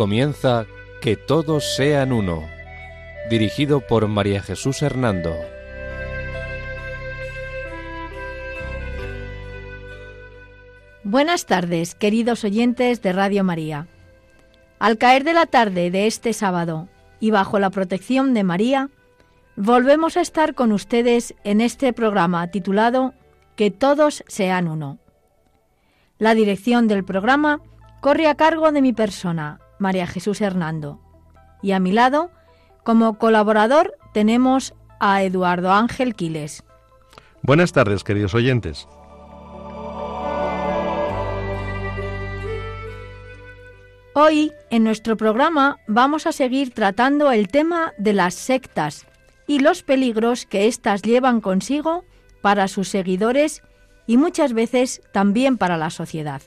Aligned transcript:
Comienza 0.00 0.64
Que 1.02 1.14
todos 1.14 1.76
sean 1.76 2.10
uno, 2.12 2.48
dirigido 3.28 3.82
por 3.82 4.08
María 4.08 4.40
Jesús 4.40 4.80
Hernando. 4.80 5.36
Buenas 11.04 11.44
tardes, 11.44 11.94
queridos 11.94 12.44
oyentes 12.44 13.02
de 13.02 13.12
Radio 13.12 13.44
María. 13.44 13.88
Al 14.78 14.96
caer 14.96 15.22
de 15.22 15.34
la 15.34 15.44
tarde 15.44 15.90
de 15.90 16.06
este 16.06 16.32
sábado 16.32 16.88
y 17.20 17.30
bajo 17.30 17.58
la 17.58 17.68
protección 17.68 18.32
de 18.32 18.42
María, 18.42 18.88
volvemos 19.54 20.16
a 20.16 20.22
estar 20.22 20.54
con 20.54 20.72
ustedes 20.72 21.34
en 21.44 21.60
este 21.60 21.92
programa 21.92 22.50
titulado 22.50 23.12
Que 23.54 23.70
todos 23.70 24.24
sean 24.28 24.66
uno. 24.66 24.98
La 26.16 26.34
dirección 26.34 26.88
del 26.88 27.04
programa 27.04 27.60
corre 28.00 28.28
a 28.28 28.34
cargo 28.34 28.72
de 28.72 28.80
mi 28.80 28.94
persona, 28.94 29.60
María 29.80 30.06
Jesús 30.06 30.40
Hernando, 30.40 31.00
y 31.62 31.72
a 31.72 31.80
mi 31.80 31.90
lado, 31.90 32.30
como 32.84 33.18
colaborador, 33.18 33.96
tenemos 34.12 34.74
a 35.00 35.22
Eduardo 35.22 35.72
Ángel 35.72 36.14
Quiles. 36.14 36.62
Buenas 37.42 37.72
tardes, 37.72 38.04
queridos 38.04 38.34
oyentes. 38.34 38.86
Hoy, 44.12 44.52
en 44.70 44.84
nuestro 44.84 45.16
programa, 45.16 45.78
vamos 45.86 46.26
a 46.26 46.32
seguir 46.32 46.74
tratando 46.74 47.30
el 47.30 47.48
tema 47.48 47.94
de 47.96 48.12
las 48.12 48.34
sectas 48.34 49.06
y 49.46 49.60
los 49.60 49.82
peligros 49.82 50.46
que 50.46 50.66
éstas 50.66 51.02
llevan 51.02 51.40
consigo 51.40 52.04
para 52.42 52.68
sus 52.68 52.88
seguidores 52.88 53.62
y 54.06 54.16
muchas 54.16 54.52
veces 54.52 55.00
también 55.12 55.56
para 55.56 55.76
la 55.76 55.90
sociedad. 55.90 56.42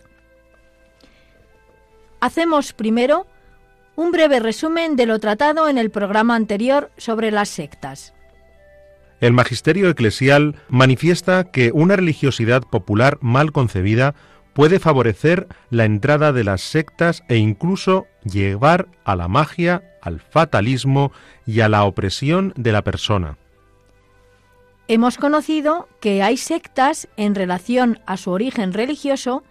Hacemos 2.20 2.74
primero 2.74 3.26
un 3.96 4.12
breve 4.12 4.40
resumen 4.40 4.96
de 4.96 5.06
lo 5.06 5.20
tratado 5.20 5.70
en 5.70 5.78
el 5.78 5.92
programa 5.92 6.36
anterior 6.36 6.92
sobre 6.98 7.32
las 7.32 7.50
sectas. 7.50 8.14
El 9.20 9.34
magisterio 9.34 9.90
eclesial 9.90 10.56
manifiesta 10.68 11.46
que 11.46 11.72
una 11.74 11.96
religiosidad 11.96 12.64
popular 12.64 13.18
mal 13.22 13.52
concebida 13.52 14.16
puede 14.54 14.80
favorecer 14.80 15.48
la 15.70 15.86
entrada 15.86 16.32
de 16.32 16.44
las 16.44 16.62
sectas 16.62 17.24
e 17.28 17.38
incluso 17.38 18.06
llevar 18.24 18.88
a 19.04 19.16
la 19.16 19.28
magia, 19.28 19.84
al 20.02 20.20
fatalismo 20.20 21.12
y 21.46 21.62
a 21.62 21.70
la 21.70 21.86
opresión 21.86 22.54
de 22.56 22.72
la 22.72 22.82
persona. 22.84 23.38
Hemos 24.88 25.18
conocido 25.18 25.88
que 26.02 26.22
hay 26.22 26.38
sectas 26.38 27.08
en 27.16 27.36
relación 27.36 28.00
a 28.06 28.18
su 28.18 28.32
origen 28.32 28.74
religioso 28.74 29.44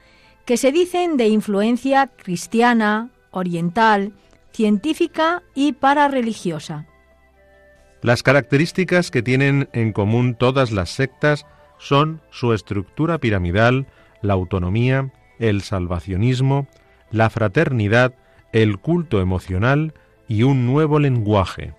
que 0.44 0.56
se 0.56 0.72
dicen 0.72 1.16
de 1.16 1.28
influencia 1.28 2.08
cristiana, 2.08 3.08
oriental, 3.30 4.12
científica 4.52 5.42
y 5.54 5.72
parareligiosa. 5.72 6.86
Las 8.02 8.22
características 8.22 9.10
que 9.10 9.22
tienen 9.22 9.68
en 9.72 9.92
común 9.92 10.34
todas 10.34 10.72
las 10.72 10.90
sectas 10.90 11.46
son 11.78 12.20
su 12.30 12.52
estructura 12.52 13.18
piramidal, 13.18 13.86
la 14.22 14.34
autonomía, 14.34 15.12
el 15.38 15.62
salvacionismo, 15.62 16.66
la 17.10 17.30
fraternidad, 17.30 18.14
el 18.52 18.78
culto 18.78 19.20
emocional 19.20 19.94
y 20.28 20.42
un 20.42 20.66
nuevo 20.66 20.98
lenguaje. 20.98 21.74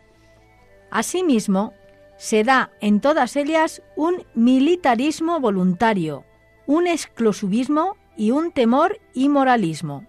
Asimismo, 0.91 1.73
se 2.17 2.43
da 2.43 2.71
en 2.81 3.01
todas 3.01 3.35
ellas 3.35 3.81
un 3.95 4.23
militarismo 4.33 5.39
voluntario, 5.39 6.23
un 6.67 6.87
exclusivismo 6.87 7.97
y 8.15 8.31
un 8.31 8.51
temor 8.51 8.99
y 9.13 9.27
moralismo. 9.27 10.05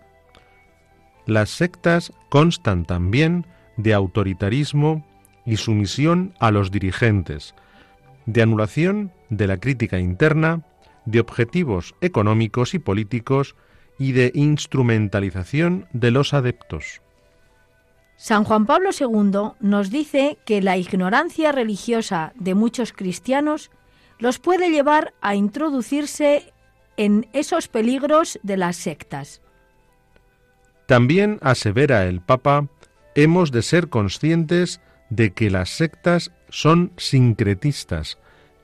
Las 1.26 1.50
sectas 1.50 2.12
constan 2.28 2.84
también 2.84 3.46
de 3.76 3.94
autoritarismo 3.94 5.06
y 5.46 5.56
sumisión 5.56 6.34
a 6.38 6.50
los 6.50 6.70
dirigentes, 6.70 7.54
de 8.26 8.42
anulación 8.42 9.12
de 9.30 9.46
la 9.46 9.58
crítica 9.58 9.98
interna 9.98 10.62
de 11.04 11.20
objetivos 11.20 11.94
económicos 12.00 12.74
y 12.74 12.78
políticos 12.78 13.56
y 13.98 14.12
de 14.12 14.32
instrumentalización 14.34 15.86
de 15.92 16.10
los 16.10 16.34
adeptos. 16.34 17.02
San 18.16 18.44
Juan 18.44 18.64
Pablo 18.66 18.90
II 18.98 19.56
nos 19.60 19.90
dice 19.90 20.38
que 20.44 20.62
la 20.62 20.76
ignorancia 20.76 21.52
religiosa 21.52 22.32
de 22.36 22.54
muchos 22.54 22.92
cristianos 22.92 23.70
los 24.18 24.38
puede 24.38 24.70
llevar 24.70 25.14
a 25.20 25.34
introducirse 25.34 26.52
en 26.96 27.26
esos 27.32 27.68
peligros 27.68 28.38
de 28.42 28.56
las 28.56 28.76
sectas. 28.76 29.42
También 30.86 31.38
asevera 31.40 32.06
el 32.06 32.20
Papa, 32.20 32.68
hemos 33.14 33.50
de 33.52 33.62
ser 33.62 33.88
conscientes 33.88 34.80
de 35.10 35.32
que 35.32 35.50
las 35.50 35.70
sectas 35.70 36.32
son 36.48 36.92
sincretistas, 36.96 38.18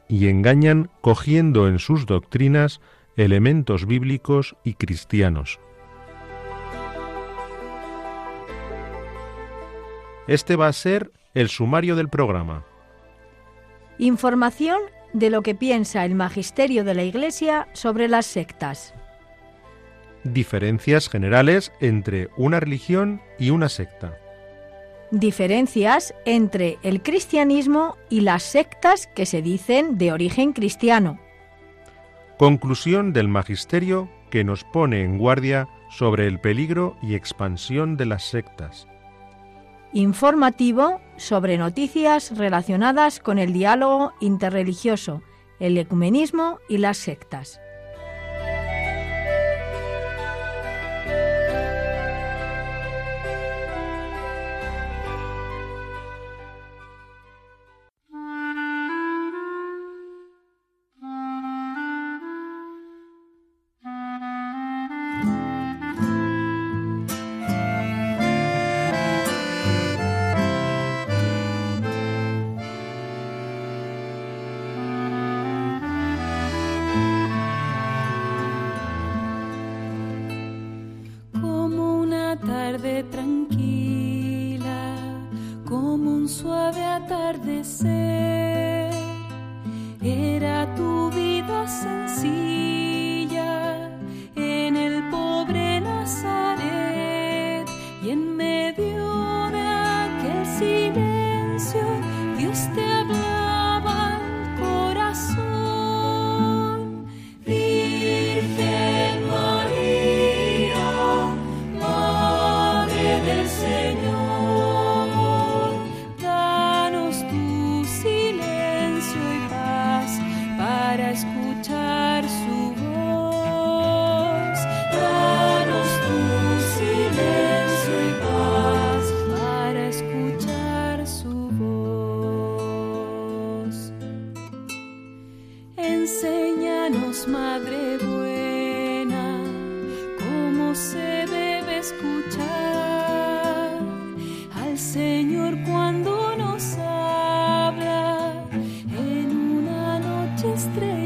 y 0.09 0.29
engañan 0.29 0.91
cogiendo 1.01 1.69
en 1.69 1.79
sus 1.79 2.05
doctrinas 2.05 2.81
elementos 3.17 3.87
bíblicos 3.87 4.57
y 4.65 4.75
cristianos. 4.75 5.61
Este 10.27 10.57
va 10.57 10.67
a 10.67 10.73
ser 10.73 11.13
el 11.35 11.49
sumario 11.49 11.97
del 11.97 12.09
programa. 12.09 12.65
Información 13.99 14.81
de 15.13 15.31
lo 15.31 15.43
que 15.43 15.55
piensa 15.55 16.05
el 16.05 16.15
magisterio 16.15 16.85
de 16.85 16.95
la 16.95 17.03
Iglesia 17.05 17.69
sobre 17.73 18.09
las 18.09 18.27
sectas. 18.27 18.95
Diferencias 20.25 21.09
generales 21.09 21.73
entre 21.81 22.29
una 22.37 22.61
religión 22.61 23.23
y 23.39 23.51
una 23.51 23.69
secta. 23.69 24.19
Diferencias 25.11 26.15
entre 26.25 26.79
el 26.83 27.03
cristianismo 27.03 27.97
y 28.11 28.21
las 28.21 28.43
sectas 28.43 29.09
que 29.09 29.27
se 29.27 29.41
dicen 29.41 29.97
de 29.97 30.13
origen 30.13 30.53
cristiano. 30.53 31.19
Conclusión 32.39 33.13
del 33.13 33.29
magisterio 33.29 34.11
que 34.31 34.45
nos 34.45 34.63
pone 34.65 35.03
en 35.03 35.19
guardia 35.19 35.69
sobre 35.91 36.27
el 36.27 36.39
peligro 36.39 36.97
y 37.03 37.15
expansión 37.15 37.97
de 37.97 38.07
las 38.07 38.23
sectas. 38.25 38.87
Informativo 39.93 41.01
sobre 41.17 41.59
noticias 41.59 42.37
relacionadas 42.37 43.19
con 43.19 43.39
el 43.39 43.53
diálogo 43.53 44.13
interreligioso, 44.21 45.23
el 45.59 45.77
ecumenismo 45.79 46.59
y 46.69 46.79
las 46.79 46.99
sectas. 46.99 47.61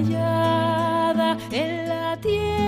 estrellada 0.00 1.38
en 1.50 1.88
la 1.88 2.16
tierra. 2.16 2.63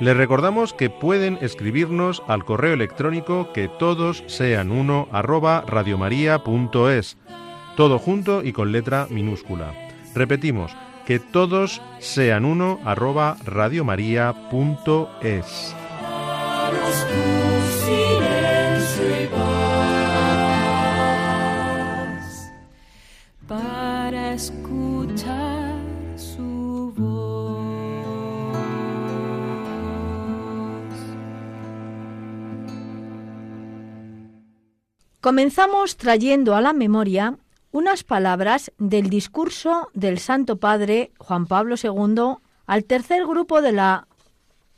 Les 0.00 0.16
recordamos 0.16 0.74
que 0.74 0.90
pueden 0.90 1.38
escribirnos 1.40 2.22
al 2.26 2.44
correo 2.44 2.74
electrónico 2.74 3.52
que 3.52 3.68
todos 3.68 4.24
sean 4.26 4.72
uno 4.72 5.08
arroba 5.12 5.64
radiomaria.es, 5.66 7.16
todo 7.76 7.98
junto 7.98 8.42
y 8.42 8.52
con 8.52 8.72
letra 8.72 9.06
minúscula. 9.10 9.72
Repetimos, 10.14 10.76
que 11.06 11.20
todos 11.20 11.80
sean 12.00 12.44
uno 12.44 12.80
arroba 12.84 13.36
radiomaria.es. 13.44 15.76
Comenzamos 35.24 35.96
trayendo 35.96 36.54
a 36.54 36.60
la 36.60 36.74
memoria 36.74 37.38
unas 37.72 38.04
palabras 38.04 38.70
del 38.76 39.08
discurso 39.08 39.88
del 39.94 40.18
Santo 40.18 40.58
Padre 40.58 41.12
Juan 41.16 41.46
Pablo 41.46 41.76
II 41.82 42.42
al 42.66 42.84
tercer 42.84 43.24
grupo 43.24 43.62
de 43.62 43.72
la 43.72 44.06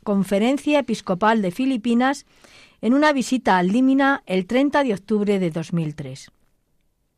Conferencia 0.05 0.79
Episcopal 0.79 1.41
de 1.41 1.51
Filipinas 1.51 2.25
en 2.79 2.93
una 2.93 3.11
visita 3.11 3.57
al 3.57 3.67
Límina 3.67 4.23
el 4.25 4.45
30 4.45 4.85
de 4.85 4.93
octubre 4.93 5.37
de 5.37 5.51
2003. 5.51 6.31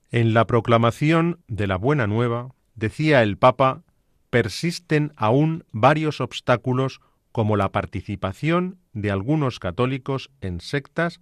En 0.09 0.33
la 0.33 0.47
proclamación 0.47 1.37
de 1.47 1.67
la 1.67 1.75
Buena 1.75 2.07
Nueva, 2.07 2.55
decía 2.73 3.21
el 3.21 3.37
Papa, 3.37 3.83
persisten 4.31 5.13
aún 5.15 5.65
varios 5.71 6.19
obstáculos 6.19 6.99
como 7.31 7.57
la 7.57 7.71
participación 7.71 8.79
de 8.93 9.11
algunos 9.11 9.59
católicos 9.59 10.31
en 10.41 10.61
sectas 10.61 11.21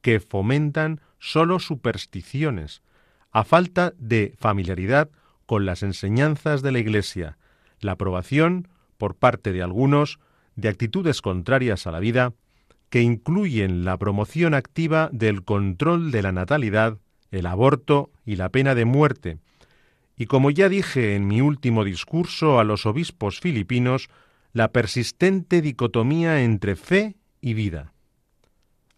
que 0.00 0.18
fomentan 0.18 1.02
solo 1.22 1.60
supersticiones, 1.60 2.82
a 3.30 3.44
falta 3.44 3.94
de 3.96 4.34
familiaridad 4.38 5.08
con 5.46 5.64
las 5.64 5.84
enseñanzas 5.84 6.62
de 6.62 6.72
la 6.72 6.80
Iglesia, 6.80 7.38
la 7.78 7.92
aprobación, 7.92 8.66
por 8.98 9.14
parte 9.14 9.52
de 9.52 9.62
algunos, 9.62 10.18
de 10.56 10.68
actitudes 10.68 11.22
contrarias 11.22 11.86
a 11.86 11.92
la 11.92 12.00
vida, 12.00 12.34
que 12.90 13.02
incluyen 13.02 13.84
la 13.84 13.96
promoción 13.98 14.52
activa 14.52 15.10
del 15.12 15.44
control 15.44 16.10
de 16.10 16.22
la 16.22 16.32
natalidad, 16.32 16.98
el 17.30 17.46
aborto 17.46 18.10
y 18.26 18.34
la 18.34 18.48
pena 18.48 18.74
de 18.74 18.84
muerte, 18.84 19.38
y 20.16 20.26
como 20.26 20.50
ya 20.50 20.68
dije 20.68 21.14
en 21.14 21.28
mi 21.28 21.40
último 21.40 21.84
discurso 21.84 22.58
a 22.58 22.64
los 22.64 22.84
obispos 22.84 23.38
filipinos, 23.38 24.10
la 24.52 24.72
persistente 24.72 25.62
dicotomía 25.62 26.42
entre 26.42 26.74
fe 26.74 27.14
y 27.40 27.54
vida 27.54 27.92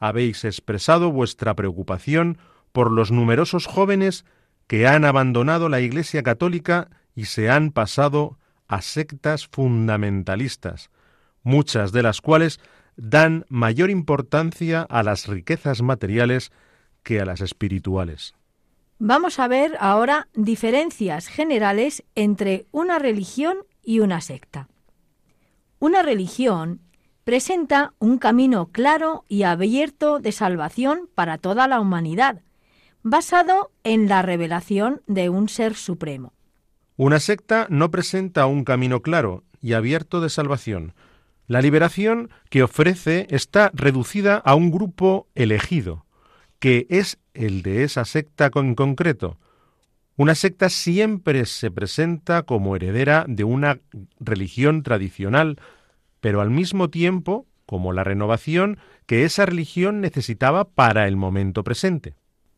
habéis 0.06 0.44
expresado 0.44 1.10
vuestra 1.10 1.54
preocupación 1.54 2.36
por 2.72 2.92
los 2.92 3.10
numerosos 3.10 3.66
jóvenes 3.66 4.26
que 4.66 4.86
han 4.86 5.06
abandonado 5.06 5.70
la 5.70 5.80
Iglesia 5.80 6.22
católica 6.22 6.90
y 7.14 7.24
se 7.24 7.48
han 7.48 7.70
pasado 7.70 8.38
a 8.68 8.82
sectas 8.82 9.46
fundamentalistas, 9.46 10.90
muchas 11.42 11.92
de 11.92 12.02
las 12.02 12.20
cuales 12.20 12.60
dan 12.96 13.46
mayor 13.48 13.88
importancia 13.88 14.82
a 14.82 15.02
las 15.02 15.26
riquezas 15.26 15.80
materiales 15.80 16.52
que 17.02 17.20
a 17.20 17.24
las 17.24 17.40
espirituales. 17.40 18.34
Vamos 18.98 19.38
a 19.38 19.48
ver 19.48 19.74
ahora 19.80 20.28
diferencias 20.34 21.28
generales 21.28 22.04
entre 22.14 22.66
una 22.72 22.98
religión 22.98 23.56
y 23.82 24.00
una 24.00 24.20
secta. 24.20 24.68
Una 25.78 26.02
religión 26.02 26.80
presenta 27.24 27.94
un 27.98 28.18
camino 28.18 28.66
claro 28.70 29.24
y 29.28 29.42
abierto 29.42 30.20
de 30.20 30.30
salvación 30.30 31.08
para 31.14 31.38
toda 31.38 31.66
la 31.66 31.80
humanidad, 31.80 32.42
basado 33.02 33.70
en 33.82 34.08
la 34.08 34.22
revelación 34.22 35.02
de 35.06 35.30
un 35.30 35.48
ser 35.48 35.74
supremo. 35.74 36.32
Una 36.96 37.18
secta 37.18 37.66
no 37.70 37.90
presenta 37.90 38.46
un 38.46 38.64
camino 38.64 39.00
claro 39.00 39.42
y 39.60 39.72
abierto 39.72 40.20
de 40.20 40.30
salvación. 40.30 40.94
La 41.46 41.60
liberación 41.60 42.30
que 42.50 42.62
ofrece 42.62 43.26
está 43.30 43.70
reducida 43.74 44.36
a 44.36 44.54
un 44.54 44.70
grupo 44.70 45.26
elegido, 45.34 46.06
que 46.58 46.86
es 46.88 47.18
el 47.34 47.62
de 47.62 47.84
esa 47.84 48.04
secta 48.04 48.50
en 48.54 48.74
concreto. 48.74 49.38
Una 50.16 50.34
secta 50.34 50.68
siempre 50.68 51.44
se 51.46 51.70
presenta 51.70 52.42
como 52.44 52.76
heredera 52.76 53.24
de 53.26 53.44
una 53.44 53.80
religión 54.20 54.82
tradicional, 54.82 55.58
pero 56.24 56.40
al 56.40 56.48
mismo 56.48 56.88
tiempo 56.88 57.46
como 57.66 57.92
la 57.92 58.02
renovación 58.02 58.78
que 59.04 59.26
esa 59.26 59.44
religión 59.44 60.00
necesitaba 60.00 60.64
para 60.64 61.06
el 61.06 61.16
momento 61.16 61.64
presente. 61.64 62.14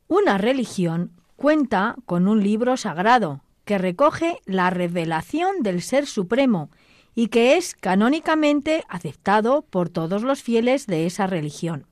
Una 0.06 0.38
religión 0.38 1.10
cuenta 1.34 1.96
con 2.04 2.28
un 2.28 2.44
libro 2.44 2.76
sagrado 2.76 3.42
que 3.64 3.78
recoge 3.78 4.36
la 4.44 4.70
revelación 4.70 5.64
del 5.64 5.82
Ser 5.82 6.06
Supremo 6.06 6.70
y 7.16 7.26
que 7.26 7.56
es 7.56 7.74
canónicamente 7.74 8.84
aceptado 8.88 9.62
por 9.62 9.88
todos 9.88 10.22
los 10.22 10.44
fieles 10.44 10.86
de 10.86 11.04
esa 11.04 11.26
religión. 11.26 11.86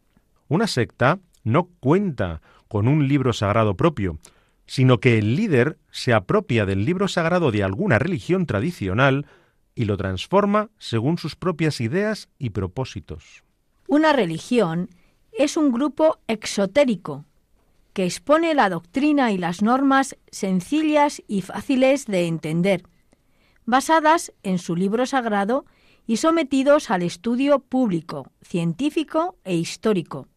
Una 0.47 0.69
secta 0.69 1.19
no 1.43 1.71
cuenta 1.81 2.41
con 2.69 2.87
un 2.87 3.09
libro 3.09 3.33
sagrado 3.33 3.77
propio, 3.77 4.21
sino 4.69 5.01
que 5.01 5.19
el 5.19 5.35
líder 5.35 5.79
se 5.91 6.13
apropia 6.13 6.67
del 6.67 6.85
libro 6.85 7.09
sagrado 7.09 7.51
de 7.51 7.65
alguna 7.65 7.99
religión 7.99 8.47
tradicional 8.47 9.27
y 9.75 9.85
lo 9.85 9.97
transforma 9.97 10.71
según 10.79 11.19
sus 11.19 11.37
propias 11.37 11.81
ideas 11.81 12.29
y 12.39 12.51
propósitos. 12.51 13.45
Una 13.89 14.13
religión 14.13 14.89
es 15.33 15.57
un 15.57 15.73
grupo 15.73 16.19
exotérico 16.29 17.25
que 17.93 18.05
expone 18.05 18.55
la 18.55 18.69
doctrina 18.69 19.31
y 19.31 19.39
las 19.39 19.63
normas 19.63 20.17
sencillas 20.31 21.23
y 21.29 21.43
fáciles 21.43 22.07
de 22.07 22.27
entender, 22.27 22.83
basadas 23.67 24.33
en 24.43 24.59
su 24.59 24.75
libro 24.77 25.07
sagrado 25.07 25.65
y 26.07 26.19
sometidos 26.19 26.91
al 26.91 27.03
estudio 27.03 27.61
público, 27.61 28.31
científico 28.43 29.37
e 29.45 29.55
histórico. 29.55 30.29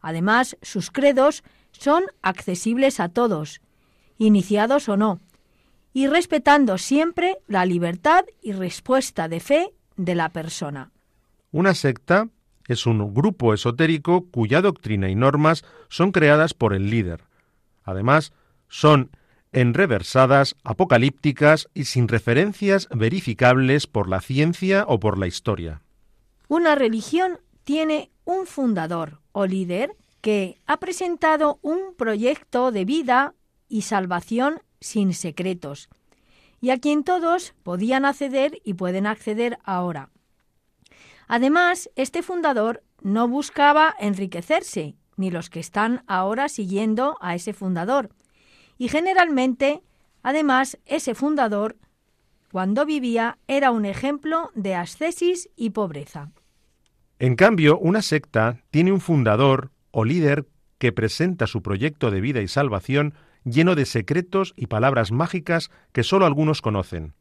Además, 0.00 0.56
sus 0.62 0.90
credos 0.90 1.42
son 1.72 2.04
accesibles 2.22 3.00
a 3.00 3.08
todos, 3.08 3.60
iniciados 4.16 4.88
o 4.88 4.96
no, 4.96 5.20
y 5.96 6.08
respetando 6.08 6.76
siempre 6.76 7.38
la 7.46 7.64
libertad 7.64 8.26
y 8.42 8.52
respuesta 8.52 9.28
de 9.28 9.40
fe 9.40 9.72
de 9.96 10.14
la 10.14 10.28
persona. 10.28 10.90
Una 11.52 11.72
secta 11.72 12.28
es 12.68 12.84
un 12.84 13.14
grupo 13.14 13.54
esotérico 13.54 14.26
cuya 14.30 14.60
doctrina 14.60 15.08
y 15.08 15.14
normas 15.14 15.64
son 15.88 16.12
creadas 16.12 16.52
por 16.52 16.74
el 16.74 16.90
líder. 16.90 17.22
Además, 17.82 18.34
son 18.68 19.10
enreversadas, 19.52 20.56
apocalípticas 20.64 21.70
y 21.72 21.86
sin 21.86 22.08
referencias 22.08 22.88
verificables 22.94 23.86
por 23.86 24.10
la 24.10 24.20
ciencia 24.20 24.84
o 24.86 25.00
por 25.00 25.16
la 25.16 25.28
historia. 25.28 25.80
Una 26.46 26.74
religión 26.74 27.38
tiene 27.64 28.10
un 28.26 28.44
fundador 28.44 29.22
o 29.32 29.46
líder 29.46 29.96
que 30.20 30.60
ha 30.66 30.76
presentado 30.76 31.58
un 31.62 31.94
proyecto 31.96 32.70
de 32.70 32.84
vida 32.84 33.32
y 33.66 33.80
salvación 33.80 34.60
sin 34.80 35.14
secretos, 35.14 35.88
y 36.60 36.70
a 36.70 36.78
quien 36.78 37.04
todos 37.04 37.54
podían 37.62 38.04
acceder 38.04 38.60
y 38.64 38.74
pueden 38.74 39.06
acceder 39.06 39.58
ahora. 39.64 40.10
Además, 41.28 41.90
este 41.96 42.22
fundador 42.22 42.82
no 43.02 43.28
buscaba 43.28 43.94
enriquecerse, 43.98 44.96
ni 45.16 45.30
los 45.30 45.50
que 45.50 45.60
están 45.60 46.02
ahora 46.06 46.48
siguiendo 46.48 47.16
a 47.20 47.34
ese 47.34 47.52
fundador. 47.52 48.10
Y 48.78 48.88
generalmente, 48.88 49.82
además, 50.22 50.78
ese 50.86 51.14
fundador, 51.14 51.76
cuando 52.52 52.86
vivía, 52.86 53.38
era 53.48 53.70
un 53.70 53.84
ejemplo 53.84 54.50
de 54.54 54.74
ascesis 54.74 55.48
y 55.56 55.70
pobreza. 55.70 56.30
En 57.18 57.34
cambio, 57.34 57.78
una 57.78 58.02
secta 58.02 58.62
tiene 58.70 58.92
un 58.92 59.00
fundador 59.00 59.70
o 59.90 60.04
líder 60.04 60.46
que 60.78 60.92
presenta 60.92 61.46
su 61.46 61.62
proyecto 61.62 62.10
de 62.10 62.20
vida 62.20 62.42
y 62.42 62.48
salvación 62.48 63.14
lleno 63.46 63.76
de 63.76 63.86
secretos 63.86 64.52
y 64.56 64.66
palabras 64.66 65.12
mágicas 65.12 65.70
que 65.92 66.02
sólo 66.02 66.26
algunos 66.26 66.60
conocen. 66.60 67.14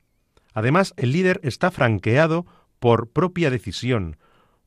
Además, 0.53 0.94
el 0.98 1.12
líder 1.12 1.39
está 1.44 1.72
franqueado 1.72 2.46
por 2.79 3.10
propia 3.10 3.50
decisión, 3.50 4.17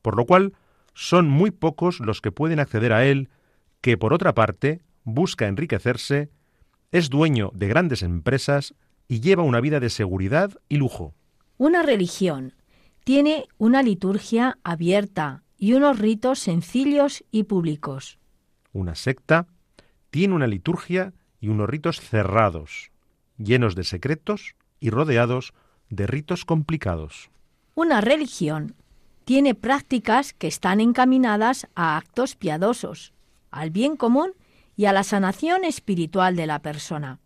por 0.01 0.15
lo 0.15 0.25
cual 0.25 0.53
son 0.93 1.29
muy 1.29 1.51
pocos 1.51 1.99
los 1.99 2.21
que 2.21 2.31
pueden 2.31 2.59
acceder 2.59 2.93
a 2.93 3.05
él, 3.05 3.29
que 3.81 3.97
por 3.97 4.13
otra 4.13 4.33
parte 4.33 4.81
busca 5.03 5.47
enriquecerse, 5.47 6.29
es 6.91 7.09
dueño 7.09 7.51
de 7.53 7.67
grandes 7.67 8.03
empresas 8.03 8.73
y 9.07 9.19
lleva 9.19 9.43
una 9.43 9.61
vida 9.61 9.79
de 9.79 9.89
seguridad 9.89 10.51
y 10.69 10.77
lujo. 10.77 11.13
Una 11.57 11.83
religión 11.83 12.53
tiene 13.03 13.47
una 13.57 13.83
liturgia 13.83 14.57
abierta 14.63 15.43
y 15.57 15.73
unos 15.73 15.99
ritos 15.99 16.39
sencillos 16.39 17.23
y 17.31 17.43
públicos. 17.43 18.17
Una 18.71 18.95
secta 18.95 19.47
tiene 20.09 20.35
una 20.35 20.47
liturgia 20.47 21.13
y 21.39 21.47
unos 21.49 21.69
ritos 21.69 21.99
cerrados, 21.99 22.91
llenos 23.37 23.75
de 23.75 23.83
secretos 23.83 24.55
y 24.79 24.89
rodeados 24.89 25.53
de 25.89 26.07
ritos 26.07 26.45
complicados. 26.45 27.29
Una 27.75 28.01
religión 28.01 28.75
tiene 29.25 29.55
prácticas 29.55 30.33
que 30.33 30.47
están 30.47 30.79
encaminadas 30.81 31.67
a 31.75 31.97
actos 31.97 32.35
piadosos, 32.35 33.13
al 33.51 33.69
bien 33.69 33.95
común 33.95 34.33
y 34.75 34.85
a 34.85 34.93
la 34.93 35.03
sanación 35.03 35.65
espiritual 35.65 36.35
de 36.35 36.47
la 36.47 36.59
persona. 36.59 37.19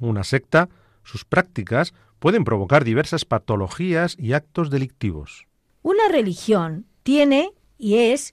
Una 0.00 0.24
secta, 0.24 0.68
sus 1.02 1.24
prácticas 1.24 1.92
pueden 2.18 2.44
provocar 2.44 2.84
diversas 2.84 3.24
patologías 3.24 4.16
y 4.18 4.32
actos 4.32 4.70
delictivos. 4.70 5.46
Una 5.82 6.08
religión 6.08 6.86
tiene 7.02 7.50
y 7.78 7.96
es 7.96 8.32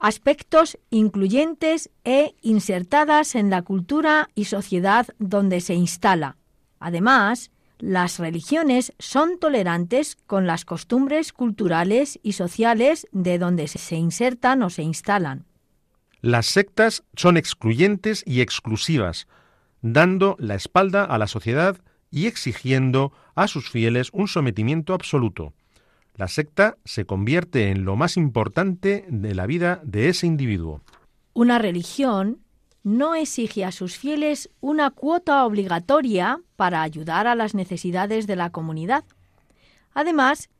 aspectos 0.00 0.78
incluyentes 0.88 1.90
e 2.04 2.34
insertadas 2.40 3.34
en 3.34 3.50
la 3.50 3.62
cultura 3.62 4.30
y 4.34 4.46
sociedad 4.46 5.06
donde 5.18 5.60
se 5.60 5.74
instala. 5.74 6.36
Además, 6.80 7.50
las 7.78 8.18
religiones 8.18 8.92
son 8.98 9.38
tolerantes 9.38 10.16
con 10.26 10.46
las 10.46 10.64
costumbres 10.64 11.32
culturales 11.32 12.18
y 12.22 12.32
sociales 12.32 13.06
de 13.12 13.38
donde 13.38 13.68
se 13.68 13.96
insertan 13.96 14.62
o 14.62 14.70
se 14.70 14.82
instalan. 14.82 15.44
Las 16.22 16.46
sectas 16.46 17.04
son 17.14 17.36
excluyentes 17.36 18.22
y 18.26 18.40
exclusivas, 18.40 19.26
dando 19.80 20.36
la 20.38 20.54
espalda 20.54 21.04
a 21.04 21.16
la 21.18 21.26
sociedad 21.26 21.78
y 22.10 22.26
exigiendo 22.26 23.12
a 23.34 23.48
sus 23.48 23.70
fieles 23.70 24.10
un 24.12 24.28
sometimiento 24.28 24.92
absoluto. 24.92 25.54
La 26.16 26.28
secta 26.28 26.76
se 26.84 27.06
convierte 27.06 27.70
en 27.70 27.84
lo 27.84 27.96
más 27.96 28.16
importante 28.16 29.04
de 29.08 29.34
la 29.34 29.46
vida 29.46 29.80
de 29.84 30.08
ese 30.08 30.26
individuo. 30.26 30.82
Una 31.32 31.58
religión 31.58 32.40
no 32.82 33.14
exige 33.14 33.64
a 33.64 33.72
sus 33.72 33.96
fieles 33.96 34.50
una 34.60 34.90
cuota 34.90 35.44
obligatoria 35.44 36.40
para 36.56 36.82
ayudar 36.82 37.26
a 37.26 37.34
las 37.34 37.54
necesidades 37.54 38.26
de 38.26 38.36
la 38.36 38.50
comunidad. 38.50 39.04
Además, 39.92 40.50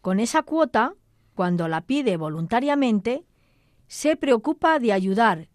con 0.00 0.20
esa 0.20 0.42
cuota, 0.42 0.94
cuando 1.34 1.68
la 1.68 1.80
pide 1.80 2.16
voluntariamente, 2.16 3.24
se 3.86 4.16
preocupa 4.16 4.78
de 4.78 4.92
ayudar 4.92 5.48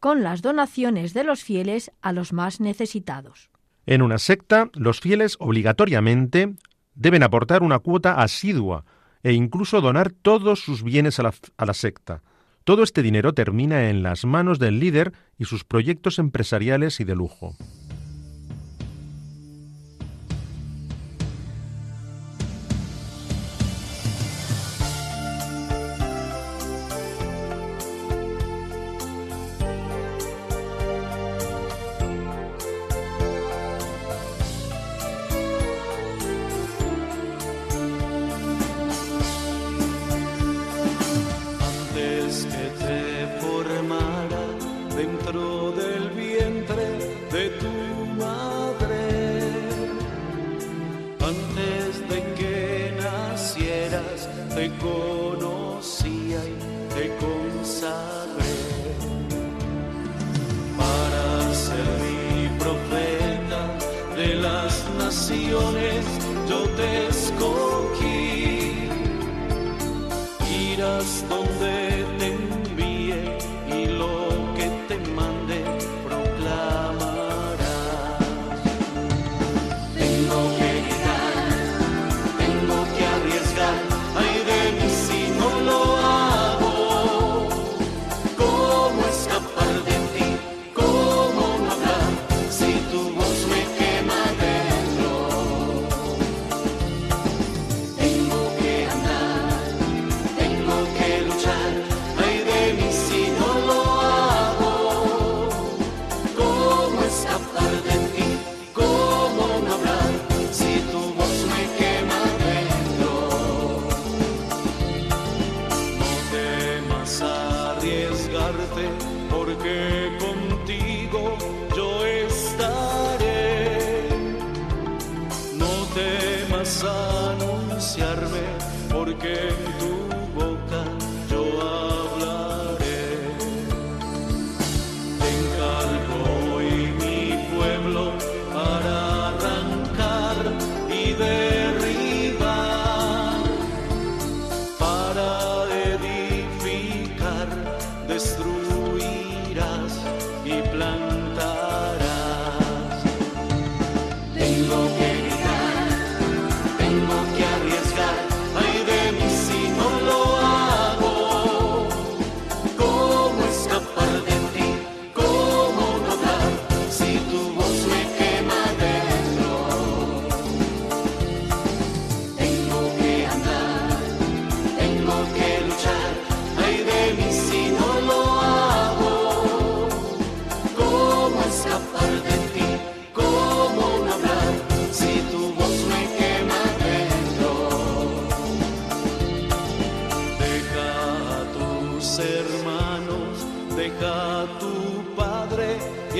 con 0.00 0.22
las 0.22 0.42
donaciones 0.42 1.14
de 1.14 1.24
los 1.24 1.44
fieles 1.44 1.90
a 2.02 2.12
los 2.12 2.32
más 2.32 2.60
necesitados. 2.60 3.50
En 3.86 4.02
una 4.02 4.18
secta, 4.18 4.70
los 4.74 5.00
fieles 5.00 5.36
obligatoriamente 5.38 6.54
deben 6.94 7.22
aportar 7.22 7.62
una 7.62 7.78
cuota 7.78 8.20
asidua 8.22 8.84
e 9.22 9.32
incluso 9.32 9.80
donar 9.80 10.10
todos 10.10 10.60
sus 10.60 10.82
bienes 10.82 11.18
a 11.18 11.22
la, 11.22 11.74
secta. 11.74 12.22
Todo 12.64 12.82
este 12.82 13.02
dinero 13.02 13.32
termina 13.32 13.88
en 13.90 14.02
las 14.02 14.24
manos 14.24 14.58
del 14.58 14.78
líder 14.80 15.12
y 15.38 15.46
sus 15.46 15.64
proyectos 15.64 16.18
empresariales 16.18 17.00
y 17.00 17.04
de 17.04 17.14
lujo. 17.14 17.56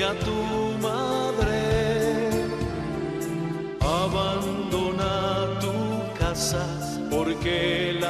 A 0.05 0.13
tu 0.25 0.37
madre. 0.87 1.63
Abandona 3.81 5.13
tu 5.63 5.73
casa 6.19 6.65
porque 7.09 7.97
la 7.99 8.04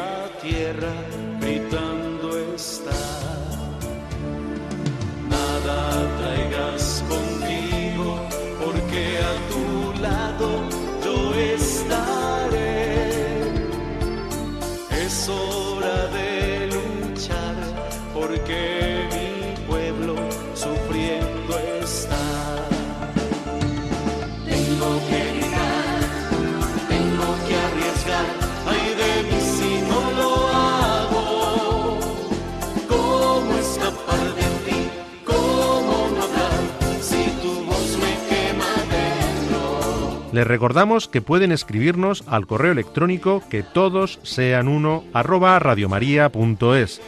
Les 40.35 40.45
recordamos 40.45 41.07
que 41.07 41.21
pueden 41.21 41.53
escribirnos 41.53 42.25
al 42.27 42.45
correo 42.45 42.73
electrónico 42.73 43.41
que 43.49 43.63
todos 43.63 44.19
sean 44.23 44.67
uno 44.67 45.05
arroba 45.13 45.57
radiomaria.es. 45.59 47.01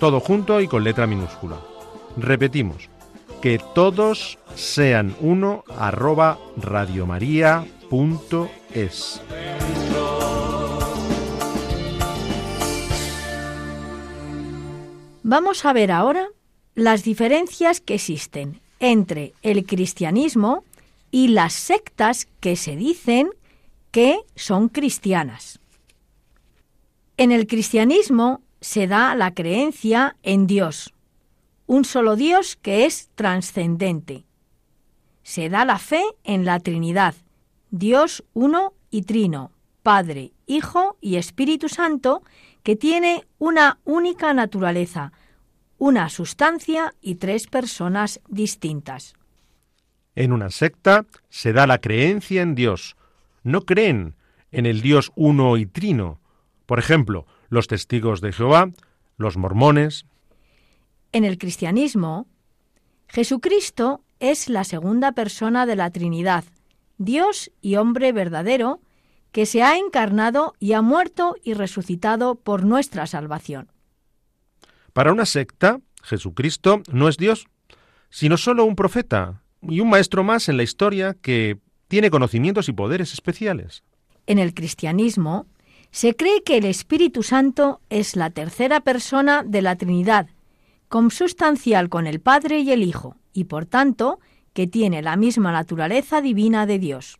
Todo 0.00 0.18
junto 0.18 0.60
y 0.60 0.66
con 0.66 0.82
letra 0.82 1.06
minúscula. 1.06 1.60
Repetimos, 2.16 2.88
que 3.40 3.60
todos 3.76 4.40
sean 4.56 5.14
uno 5.20 5.62
arroba 5.78 6.40
radiomaria.es. 6.56 9.22
Vamos 15.22 15.64
a 15.64 15.72
ver 15.72 15.92
ahora 15.92 16.26
las 16.74 17.04
diferencias 17.04 17.80
que 17.80 17.94
existen 17.94 18.60
entre 18.80 19.32
el 19.42 19.64
cristianismo 19.64 20.64
y 21.14 21.28
las 21.28 21.52
sectas 21.52 22.26
que 22.40 22.56
se 22.56 22.74
dicen 22.74 23.30
que 23.92 24.18
son 24.34 24.68
cristianas. 24.68 25.60
En 27.16 27.30
el 27.30 27.46
cristianismo 27.46 28.42
se 28.60 28.88
da 28.88 29.14
la 29.14 29.32
creencia 29.32 30.16
en 30.24 30.48
Dios, 30.48 30.92
un 31.66 31.84
solo 31.84 32.16
Dios 32.16 32.56
que 32.56 32.84
es 32.84 33.10
trascendente. 33.14 34.24
Se 35.22 35.48
da 35.48 35.64
la 35.64 35.78
fe 35.78 36.02
en 36.24 36.44
la 36.44 36.58
Trinidad, 36.58 37.14
Dios 37.70 38.24
uno 38.32 38.72
y 38.90 39.02
trino, 39.02 39.52
Padre, 39.84 40.32
Hijo 40.48 40.96
y 41.00 41.14
Espíritu 41.14 41.68
Santo, 41.68 42.24
que 42.64 42.74
tiene 42.74 43.24
una 43.38 43.78
única 43.84 44.34
naturaleza, 44.34 45.12
una 45.78 46.08
sustancia 46.08 46.92
y 47.00 47.14
tres 47.14 47.46
personas 47.46 48.20
distintas. 48.28 49.14
En 50.16 50.32
una 50.32 50.50
secta 50.50 51.06
se 51.28 51.52
da 51.52 51.66
la 51.66 51.80
creencia 51.80 52.42
en 52.42 52.54
Dios. 52.54 52.96
No 53.42 53.62
creen 53.62 54.14
en 54.52 54.66
el 54.66 54.80
Dios 54.80 55.12
uno 55.16 55.56
y 55.56 55.66
trino. 55.66 56.20
Por 56.66 56.78
ejemplo, 56.78 57.26
los 57.48 57.66
testigos 57.66 58.20
de 58.20 58.32
Jehová, 58.32 58.70
los 59.16 59.36
mormones. 59.36 60.06
En 61.12 61.24
el 61.24 61.38
cristianismo, 61.38 62.26
Jesucristo 63.08 64.02
es 64.20 64.48
la 64.48 64.64
segunda 64.64 65.12
persona 65.12 65.66
de 65.66 65.76
la 65.76 65.90
Trinidad, 65.90 66.44
Dios 66.98 67.50
y 67.60 67.76
hombre 67.76 68.12
verdadero, 68.12 68.80
que 69.32 69.46
se 69.46 69.62
ha 69.62 69.76
encarnado 69.76 70.54
y 70.60 70.72
ha 70.72 70.82
muerto 70.82 71.36
y 71.42 71.54
resucitado 71.54 72.36
por 72.36 72.64
nuestra 72.64 73.06
salvación. 73.06 73.68
Para 74.92 75.12
una 75.12 75.26
secta, 75.26 75.80
Jesucristo 76.02 76.82
no 76.92 77.08
es 77.08 77.16
Dios, 77.16 77.48
sino 78.10 78.36
solo 78.36 78.64
un 78.64 78.76
profeta 78.76 79.43
y 79.68 79.80
un 79.80 79.90
maestro 79.90 80.24
más 80.24 80.48
en 80.48 80.56
la 80.56 80.62
historia 80.62 81.16
que 81.20 81.58
tiene 81.88 82.10
conocimientos 82.10 82.68
y 82.68 82.72
poderes 82.72 83.12
especiales. 83.12 83.82
En 84.26 84.38
el 84.38 84.54
cristianismo, 84.54 85.46
se 85.90 86.16
cree 86.16 86.42
que 86.42 86.56
el 86.56 86.64
Espíritu 86.64 87.22
Santo 87.22 87.80
es 87.88 88.16
la 88.16 88.30
tercera 88.30 88.80
persona 88.80 89.44
de 89.44 89.62
la 89.62 89.76
Trinidad, 89.76 90.28
consubstancial 90.88 91.88
con 91.88 92.06
el 92.06 92.20
Padre 92.20 92.60
y 92.60 92.72
el 92.72 92.82
Hijo, 92.82 93.16
y 93.32 93.44
por 93.44 93.66
tanto, 93.66 94.18
que 94.54 94.66
tiene 94.66 95.02
la 95.02 95.16
misma 95.16 95.52
naturaleza 95.52 96.20
divina 96.20 96.66
de 96.66 96.78
Dios. 96.78 97.18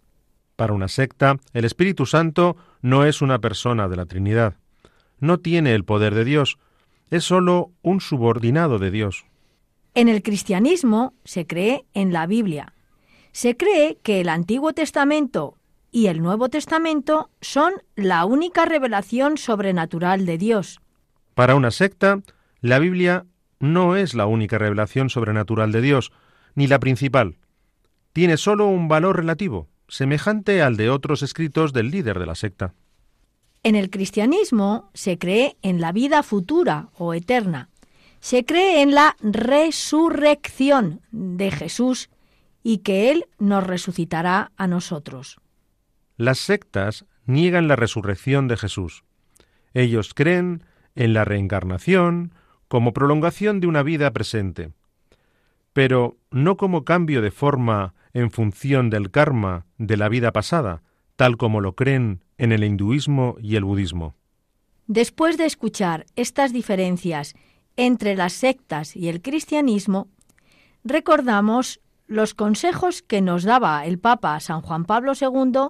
Para 0.57 0.73
una 0.73 0.89
secta, 0.89 1.39
el 1.53 1.65
Espíritu 1.65 2.07
Santo 2.07 2.57
no 2.81 3.05
es 3.05 3.23
una 3.23 3.41
persona 3.41 3.89
de 3.89 3.97
la 3.97 4.07
Trinidad. 4.07 4.55
No 5.19 5.39
tiene 5.39 5.75
el 5.75 5.85
poder 5.85 6.15
de 6.15 6.25
Dios, 6.25 6.59
es 7.11 7.25
sólo 7.25 7.71
un 7.83 8.01
subordinado 8.01 8.79
de 8.79 8.91
Dios. 8.91 9.25
En 9.95 10.09
el 10.09 10.23
cristianismo 10.23 11.15
se 11.25 11.47
cree 11.47 11.87
en 11.95 12.13
la 12.13 12.27
Biblia. 12.27 12.75
Se 13.31 13.57
cree 13.57 13.99
que 14.03 14.21
el 14.21 14.29
Antiguo 14.29 14.73
Testamento 14.73 15.57
y 15.93 16.07
el 16.07 16.21
Nuevo 16.21 16.49
Testamento 16.49 17.31
son 17.41 17.75
la 17.95 18.25
única 18.25 18.65
revelación 18.65 19.39
sobrenatural 19.39 20.27
de 20.27 20.37
Dios. 20.37 20.81
Para 21.35 21.55
una 21.55 21.71
secta, 21.71 22.23
la 22.61 22.81
Biblia 22.81 23.27
no 23.61 23.95
es 23.95 24.15
la 24.15 24.27
única 24.27 24.59
revelación 24.59 25.11
sobrenatural 25.11 25.71
de 25.71 25.81
Dios, 25.81 26.11
ni 26.57 26.67
la 26.67 26.81
principal. 26.81 27.39
Tiene 28.13 28.37
sólo 28.37 28.67
un 28.67 28.89
valor 28.89 29.17
relativo, 29.17 29.69
semejante 29.87 30.61
al 30.61 30.77
de 30.77 30.91
otros 30.91 31.23
escritos 31.23 31.73
del 31.73 31.93
líder 31.93 32.19
de 32.19 32.27
la 32.27 32.35
secta. 32.35 32.75
En 33.63 33.77
el 33.77 33.91
cristianismo 33.91 34.91
se 34.93 35.19
cree 35.19 35.57
en 35.63 35.81
la 35.81 35.93
vida 35.93 36.23
futura 36.23 36.89
o 36.99 37.15
eterna. 37.15 37.71
Se 38.25 38.47
cree 38.47 38.81
en 38.81 38.95
la 38.95 39.17
resurrección 39.21 41.03
de 41.13 41.51
Jesús 41.51 42.09
y 42.63 42.79
que 42.79 43.11
Él 43.11 43.27
nos 43.39 43.67
resucitará 43.67 44.51
a 44.57 44.67
nosotros. 44.67 45.43
Las 46.17 46.39
sectas 46.39 47.05
niegan 47.27 47.69
la 47.69 47.77
resurrección 47.77 48.49
de 48.49 48.57
Jesús. 48.57 49.05
Ellos 49.75 50.15
creen 50.15 50.65
en 50.95 51.13
la 51.13 51.27
reencarnación 51.27 52.33
como 52.67 52.95
prolongación 52.95 53.61
de 53.61 53.67
una 53.67 53.83
vida 53.83 54.11
presente, 54.15 54.73
pero 55.75 56.17
no 56.31 56.57
como 56.57 56.87
cambio 56.87 57.21
de 57.21 57.31
forma 57.31 57.93
en 58.15 58.31
función 58.31 58.89
del 58.89 59.11
karma 59.11 59.67
de 59.77 59.99
la 59.99 60.09
vida 60.09 60.33
pasada, 60.33 60.83
tal 61.17 61.37
como 61.37 61.61
lo 61.61 61.75
creen 61.75 62.25
en 62.39 62.53
el 62.53 62.65
hinduismo 62.65 63.37
y 63.39 63.57
el 63.57 63.65
budismo. 63.65 64.15
Después 64.87 65.37
de 65.37 65.45
escuchar 65.45 66.07
estas 66.17 66.55
diferencias 66.55 67.35
entre 67.77 68.17
las 68.17 68.33
sectas 68.33 68.97
y 68.97 69.09
el 69.09 69.23
cristianismo, 69.23 70.09
recordamos 70.85 71.81
los 72.07 72.35
consejos 72.35 73.03
que 73.03 73.21
nos 73.21 73.43
daba 73.45 73.85
el 73.87 73.99
Papa 73.99 74.39
San 74.41 74.61
Juan 74.61 74.85
Pablo 74.85 75.13
II 75.19 75.69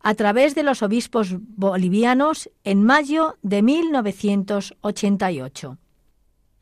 a 0.00 0.14
través 0.14 0.54
de 0.54 0.62
los 0.62 0.82
obispos 0.82 1.36
bolivianos 1.38 2.50
en 2.64 2.84
mayo 2.84 3.36
de 3.42 3.62
1988. 3.62 5.78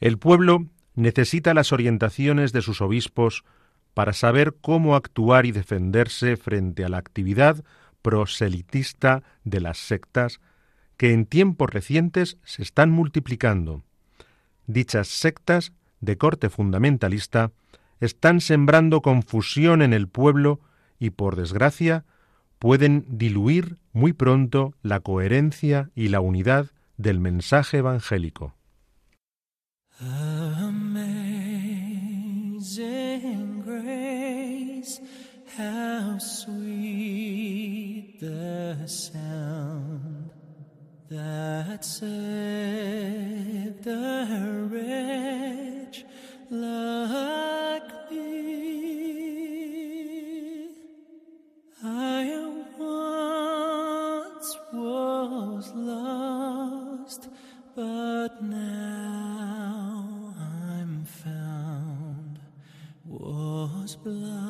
El 0.00 0.18
pueblo 0.18 0.66
necesita 0.94 1.54
las 1.54 1.72
orientaciones 1.72 2.52
de 2.52 2.62
sus 2.62 2.80
obispos 2.80 3.44
para 3.94 4.12
saber 4.12 4.54
cómo 4.60 4.94
actuar 4.94 5.46
y 5.46 5.52
defenderse 5.52 6.36
frente 6.36 6.84
a 6.84 6.88
la 6.88 6.98
actividad 6.98 7.64
proselitista 8.02 9.22
de 9.44 9.60
las 9.60 9.78
sectas 9.78 10.40
que 10.96 11.12
en 11.12 11.26
tiempos 11.26 11.70
recientes 11.70 12.38
se 12.44 12.62
están 12.62 12.90
multiplicando. 12.90 13.82
Dichas 14.72 15.08
sectas 15.08 15.72
de 16.00 16.16
corte 16.16 16.48
fundamentalista 16.48 17.50
están 17.98 18.40
sembrando 18.40 19.02
confusión 19.02 19.82
en 19.82 19.92
el 19.92 20.06
pueblo 20.06 20.60
y, 21.00 21.10
por 21.10 21.34
desgracia, 21.34 22.04
pueden 22.60 23.04
diluir 23.08 23.78
muy 23.92 24.12
pronto 24.12 24.74
la 24.82 25.00
coherencia 25.00 25.90
y 25.96 26.08
la 26.08 26.20
unidad 26.20 26.66
del 26.96 27.18
mensaje 27.18 27.78
evangélico. 27.78 28.54
How 35.56 36.18
sweet 36.18 38.20
the 38.20 38.86
sound 38.86 39.89
that 41.10 41.84
saved 41.84 42.06
a 43.88 44.68
wretch 44.70 46.04
like 46.48 48.10
me. 48.12 48.60
I 51.82 52.46
once 52.78 54.56
was 54.72 55.72
lost, 55.74 57.28
but 57.74 58.40
now 58.42 60.34
I'm 60.38 61.04
found. 61.04 62.38
Was 63.04 63.96
blind. 63.96 64.49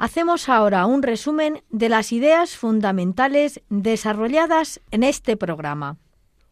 Hacemos 0.00 0.48
ahora 0.48 0.86
un 0.86 1.02
resumen 1.02 1.62
de 1.68 1.90
las 1.90 2.10
ideas 2.10 2.56
fundamentales 2.56 3.60
desarrolladas 3.68 4.80
en 4.90 5.02
este 5.02 5.36
programa. 5.36 5.98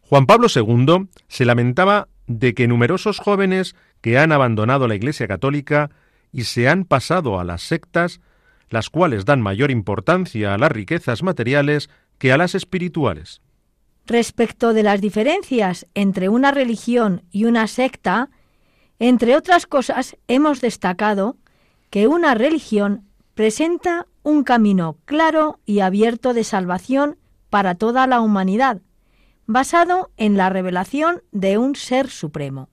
Juan 0.01 0.27
Pablo 0.27 0.45
II 0.55 1.07
se 1.27 1.45
lamentaba 1.45 2.09
de 2.27 2.53
que 2.53 2.67
numerosos 2.67 3.17
jóvenes 3.17 3.75
que 4.01 4.19
han 4.19 4.31
abandonado 4.31 4.87
la 4.87 4.93
Iglesia 4.93 5.27
Católica 5.27 5.89
y 6.31 6.43
se 6.43 6.69
han 6.69 6.85
pasado 6.85 7.39
a 7.39 7.43
las 7.43 7.63
sectas, 7.63 8.21
las 8.69 8.91
cuales 8.91 9.25
dan 9.25 9.41
mayor 9.41 9.71
importancia 9.71 10.53
a 10.53 10.59
las 10.59 10.71
riquezas 10.71 11.23
materiales 11.23 11.89
que 12.19 12.31
a 12.31 12.37
las 12.37 12.53
espirituales. 12.53 13.41
Respecto 14.05 14.73
de 14.73 14.83
las 14.83 15.01
diferencias 15.01 15.87
entre 15.95 16.29
una 16.29 16.51
religión 16.51 17.23
y 17.31 17.45
una 17.45 17.65
secta, 17.65 18.29
entre 18.99 19.35
otras 19.35 19.65
cosas 19.65 20.17
hemos 20.27 20.61
destacado 20.61 21.35
que 21.89 22.05
una 22.05 22.35
religión 22.35 23.08
presenta 23.39 24.05
un 24.21 24.43
camino 24.43 24.97
claro 25.05 25.61
y 25.65 25.79
abierto 25.79 26.33
de 26.33 26.43
salvación 26.43 27.17
para 27.49 27.75
toda 27.75 28.05
la 28.05 28.19
humanidad, 28.19 28.81
basado 29.45 30.11
en 30.17 30.35
la 30.35 30.49
revelación 30.49 31.21
de 31.31 31.57
un 31.57 31.77
ser 31.77 32.09
supremo. 32.09 32.67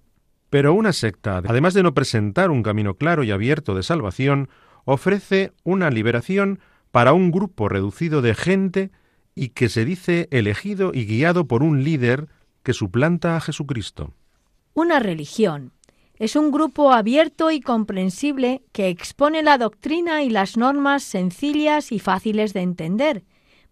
Pero 0.50 0.74
una 0.74 0.92
secta, 0.92 1.40
además 1.46 1.72
de 1.74 1.84
no 1.84 1.94
presentar 1.94 2.50
un 2.50 2.64
camino 2.64 2.94
claro 2.94 3.22
y 3.22 3.30
abierto 3.30 3.76
de 3.76 3.84
salvación, 3.84 4.48
ofrece 4.84 5.52
una 5.62 5.88
liberación 5.88 6.58
para 6.90 7.12
un 7.12 7.30
grupo 7.30 7.68
reducido 7.68 8.20
de 8.20 8.34
gente 8.34 8.90
y 9.36 9.50
que 9.50 9.68
se 9.68 9.84
dice 9.84 10.26
elegido 10.32 10.90
y 10.92 11.06
guiado 11.06 11.46
por 11.46 11.62
un 11.62 11.84
líder 11.84 12.26
que 12.64 12.72
suplanta 12.72 13.36
a 13.36 13.40
Jesucristo. 13.40 14.14
Una 14.74 14.98
religión 14.98 15.70
es 16.18 16.36
un 16.36 16.50
grupo 16.50 16.92
abierto 16.92 17.50
y 17.50 17.60
comprensible 17.60 18.62
que 18.72 18.88
expone 18.88 19.42
la 19.42 19.58
doctrina 19.58 20.22
y 20.22 20.30
las 20.30 20.56
normas 20.56 21.02
sencillas 21.02 21.92
y 21.92 21.98
fáciles 21.98 22.54
de 22.54 22.60
entender, 22.60 23.24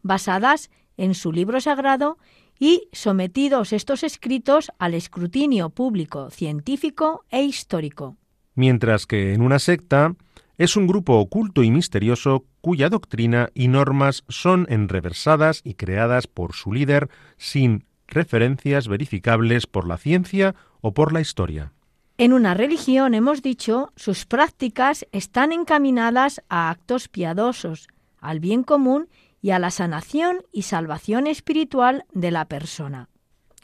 basadas 0.02 0.70
en 0.96 1.14
su 1.14 1.32
libro 1.32 1.60
sagrado 1.60 2.18
y 2.58 2.88
sometidos 2.92 3.72
estos 3.72 4.04
escritos 4.04 4.70
al 4.78 4.94
escrutinio 4.94 5.70
público, 5.70 6.30
científico 6.30 7.24
e 7.30 7.42
histórico. 7.42 8.16
Mientras 8.54 9.06
que 9.06 9.34
en 9.34 9.42
una 9.42 9.58
secta 9.58 10.14
es 10.56 10.76
un 10.76 10.86
grupo 10.86 11.14
oculto 11.14 11.64
y 11.64 11.70
misterioso 11.70 12.44
cuya 12.60 12.88
doctrina 12.88 13.48
y 13.54 13.68
normas 13.68 14.22
son 14.28 14.66
enreversadas 14.68 15.62
y 15.64 15.74
creadas 15.74 16.28
por 16.28 16.52
su 16.52 16.72
líder 16.72 17.08
sin 17.36 17.86
referencias 18.06 18.86
verificables 18.86 19.66
por 19.66 19.88
la 19.88 19.96
ciencia 19.96 20.54
o 20.80 20.94
por 20.94 21.12
la 21.12 21.20
historia. 21.20 21.72
En 22.16 22.32
una 22.32 22.54
religión, 22.54 23.12
hemos 23.14 23.42
dicho, 23.42 23.92
sus 23.96 24.24
prácticas 24.24 25.04
están 25.10 25.50
encaminadas 25.50 26.40
a 26.48 26.70
actos 26.70 27.08
piadosos, 27.08 27.88
al 28.20 28.38
bien 28.38 28.62
común 28.62 29.08
y 29.42 29.50
a 29.50 29.58
la 29.58 29.72
sanación 29.72 30.38
y 30.52 30.62
salvación 30.62 31.26
espiritual 31.26 32.04
de 32.12 32.30
la 32.30 32.44
persona. 32.44 33.08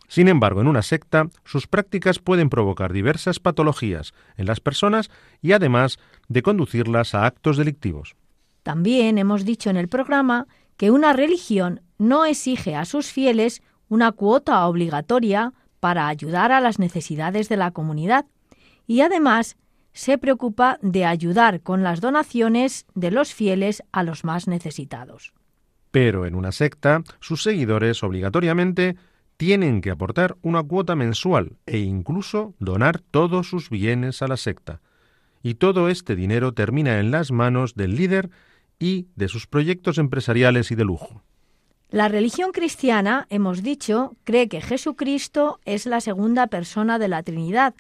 Sin 0.08 0.26
embargo, 0.26 0.60
en 0.60 0.66
una 0.66 0.82
secta, 0.82 1.28
sus 1.44 1.68
prácticas 1.68 2.18
pueden 2.18 2.50
provocar 2.50 2.92
diversas 2.92 3.38
patologías 3.38 4.14
en 4.36 4.46
las 4.46 4.58
personas 4.58 5.10
y 5.40 5.52
además 5.52 6.00
de 6.26 6.42
conducirlas 6.42 7.14
a 7.14 7.26
actos 7.26 7.56
delictivos. 7.56 8.16
También 8.64 9.18
hemos 9.18 9.44
dicho 9.44 9.70
en 9.70 9.76
el 9.76 9.86
programa 9.86 10.48
que 10.76 10.90
una 10.90 11.12
religión 11.12 11.82
no 11.98 12.24
exige 12.24 12.74
a 12.74 12.84
sus 12.84 13.12
fieles 13.12 13.62
una 13.88 14.10
cuota 14.10 14.66
obligatoria 14.66 15.52
para 15.78 16.08
ayudar 16.08 16.50
a 16.50 16.60
las 16.60 16.80
necesidades 16.80 17.48
de 17.48 17.56
la 17.56 17.70
comunidad 17.70 18.26
y 18.90 19.03
además 19.03 19.57
se 19.92 20.18
preocupa 20.18 20.81
de 20.83 21.05
ayudar 21.05 21.61
con 21.61 21.85
las 21.85 22.00
donaciones 22.00 22.87
de 22.96 23.12
los 23.12 23.33
fieles 23.33 23.85
a 23.92 24.03
los 24.03 24.24
más 24.24 24.48
necesitados. 24.48 25.33
Pero 25.92 26.26
en 26.26 26.35
una 26.35 26.50
secta, 26.50 27.05
sus 27.20 27.44
seguidores 27.44 28.03
obligatoriamente 28.03 28.96
tienen 29.37 29.81
que 29.81 29.92
aportar 29.92 30.37
una 30.42 30.64
cuota 30.64 30.96
mensual 30.96 31.53
e 31.66 31.79
incluso 31.79 32.57
donar 32.59 32.98
todos 32.98 33.48
sus 33.48 33.70
bienes 33.70 34.22
a 34.22 34.26
la 34.26 34.37
secta. 34.37 34.81
Y 35.40 35.55
todo 35.55 35.88
este 35.88 36.16
dinero 36.16 36.53
termina 36.53 36.98
en 36.98 37.12
las 37.12 37.31
manos 37.31 37.76
del 37.76 37.94
líder 37.94 38.29
y 38.81 39.07
de 39.14 39.29
sus 39.29 39.46
proyectos 39.46 39.98
empresariales 39.98 40.72
y 40.72 40.74
de 40.74 40.85
lujo. 40.85 41.22
La 41.90 42.09
religión 42.09 42.50
cristiana, 42.50 43.29
hemos 43.31 43.62
dicho, 43.62 44.16
cree 44.24 44.48
que 44.48 44.61
Jesucristo 44.61 45.61
es 45.64 45.87
la 45.87 46.00
segunda 46.00 46.48
persona 46.48 46.98
de 46.98 47.07
la 47.07 47.22
Trinidad, 47.22 47.74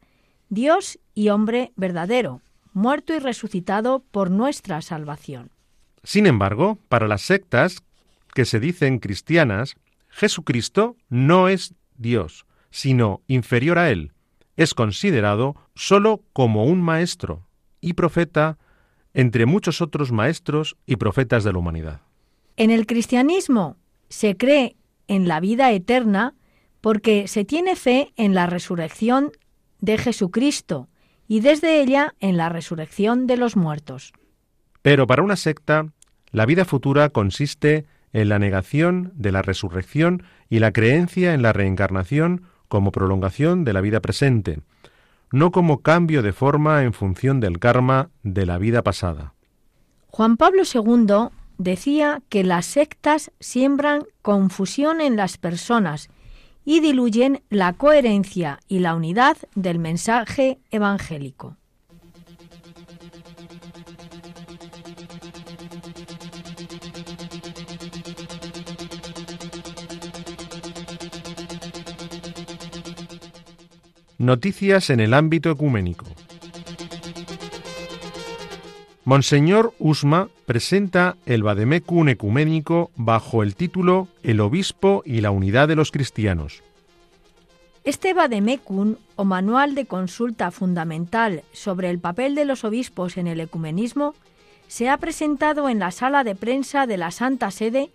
Dios 0.50 0.98
y 1.14 1.28
hombre 1.28 1.72
verdadero, 1.76 2.42
muerto 2.72 3.14
y 3.14 3.20
resucitado 3.20 4.04
por 4.10 4.30
nuestra 4.30 4.82
salvación. 4.82 5.52
Sin 6.02 6.26
embargo, 6.26 6.78
para 6.88 7.06
las 7.06 7.22
sectas 7.22 7.82
que 8.34 8.44
se 8.44 8.58
dicen 8.58 8.98
cristianas, 8.98 9.76
Jesucristo 10.08 10.96
no 11.08 11.48
es 11.48 11.74
Dios, 11.96 12.46
sino 12.70 13.22
inferior 13.28 13.78
a 13.78 13.90
Él. 13.90 14.12
Es 14.56 14.74
considerado 14.74 15.54
sólo 15.76 16.22
como 16.32 16.64
un 16.64 16.82
maestro 16.82 17.46
y 17.80 17.92
profeta 17.92 18.58
entre 19.14 19.46
muchos 19.46 19.80
otros 19.80 20.10
maestros 20.10 20.76
y 20.84 20.96
profetas 20.96 21.44
de 21.44 21.52
la 21.52 21.58
humanidad. 21.58 22.00
En 22.56 22.72
el 22.72 22.86
cristianismo 22.86 23.76
se 24.08 24.36
cree 24.36 24.76
en 25.06 25.28
la 25.28 25.38
vida 25.38 25.70
eterna 25.70 26.34
porque 26.80 27.28
se 27.28 27.44
tiene 27.44 27.76
fe 27.76 28.12
en 28.16 28.34
la 28.34 28.46
resurrección 28.46 29.32
de 29.80 29.98
Jesucristo 29.98 30.88
y 31.28 31.40
desde 31.40 31.80
ella 31.80 32.14
en 32.20 32.36
la 32.36 32.48
resurrección 32.48 33.26
de 33.26 33.36
los 33.36 33.56
muertos. 33.56 34.12
Pero 34.82 35.06
para 35.06 35.22
una 35.22 35.36
secta, 35.36 35.86
la 36.32 36.46
vida 36.46 36.64
futura 36.64 37.10
consiste 37.10 37.86
en 38.12 38.28
la 38.28 38.38
negación 38.38 39.12
de 39.14 39.32
la 39.32 39.42
resurrección 39.42 40.24
y 40.48 40.58
la 40.58 40.72
creencia 40.72 41.34
en 41.34 41.42
la 41.42 41.52
reencarnación 41.52 42.42
como 42.68 42.92
prolongación 42.92 43.64
de 43.64 43.72
la 43.72 43.80
vida 43.80 44.00
presente, 44.00 44.60
no 45.32 45.50
como 45.50 45.82
cambio 45.82 46.22
de 46.22 46.32
forma 46.32 46.82
en 46.82 46.92
función 46.92 47.40
del 47.40 47.58
karma 47.58 48.10
de 48.22 48.46
la 48.46 48.58
vida 48.58 48.82
pasada. 48.82 49.34
Juan 50.08 50.36
Pablo 50.36 50.62
II 50.72 51.30
decía 51.58 52.22
que 52.28 52.42
las 52.42 52.66
sectas 52.66 53.30
siembran 53.38 54.04
confusión 54.22 55.00
en 55.00 55.16
las 55.16 55.38
personas 55.38 56.08
y 56.64 56.80
diluyen 56.80 57.42
la 57.50 57.72
coherencia 57.72 58.60
y 58.68 58.80
la 58.80 58.94
unidad 58.94 59.36
del 59.54 59.78
mensaje 59.78 60.58
evangélico. 60.70 61.56
Noticias 74.18 74.90
en 74.90 75.00
el 75.00 75.14
ámbito 75.14 75.50
ecuménico. 75.50 76.04
Monseñor 79.04 79.72
Usma 79.78 80.28
presenta 80.44 81.16
el 81.24 81.42
Vademecum 81.42 82.10
ecuménico 82.10 82.90
bajo 82.96 83.42
el 83.42 83.56
título 83.56 84.08
El 84.22 84.40
obispo 84.40 85.02
y 85.06 85.22
la 85.22 85.30
unidad 85.30 85.68
de 85.68 85.76
los 85.76 85.90
cristianos. 85.90 86.62
Este 87.82 88.12
Vademecum, 88.12 88.96
o 89.16 89.24
manual 89.24 89.74
de 89.74 89.86
consulta 89.86 90.50
fundamental 90.50 91.44
sobre 91.52 91.88
el 91.88 91.98
papel 91.98 92.34
de 92.34 92.44
los 92.44 92.62
obispos 92.62 93.16
en 93.16 93.26
el 93.26 93.40
ecumenismo, 93.40 94.14
se 94.68 94.90
ha 94.90 94.98
presentado 94.98 95.70
en 95.70 95.78
la 95.78 95.92
sala 95.92 96.22
de 96.22 96.34
prensa 96.34 96.86
de 96.86 96.98
la 96.98 97.10
Santa 97.10 97.50
Sede 97.50 97.88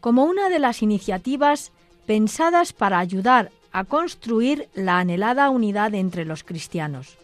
como 0.00 0.24
una 0.24 0.48
de 0.48 0.60
las 0.60 0.80
iniciativas 0.80 1.72
pensadas 2.06 2.72
para 2.72 3.00
ayudar 3.00 3.50
a 3.72 3.82
construir 3.82 4.68
la 4.74 5.00
anhelada 5.00 5.50
unidad 5.50 5.92
entre 5.94 6.24
los 6.24 6.44
cristianos. 6.44 7.18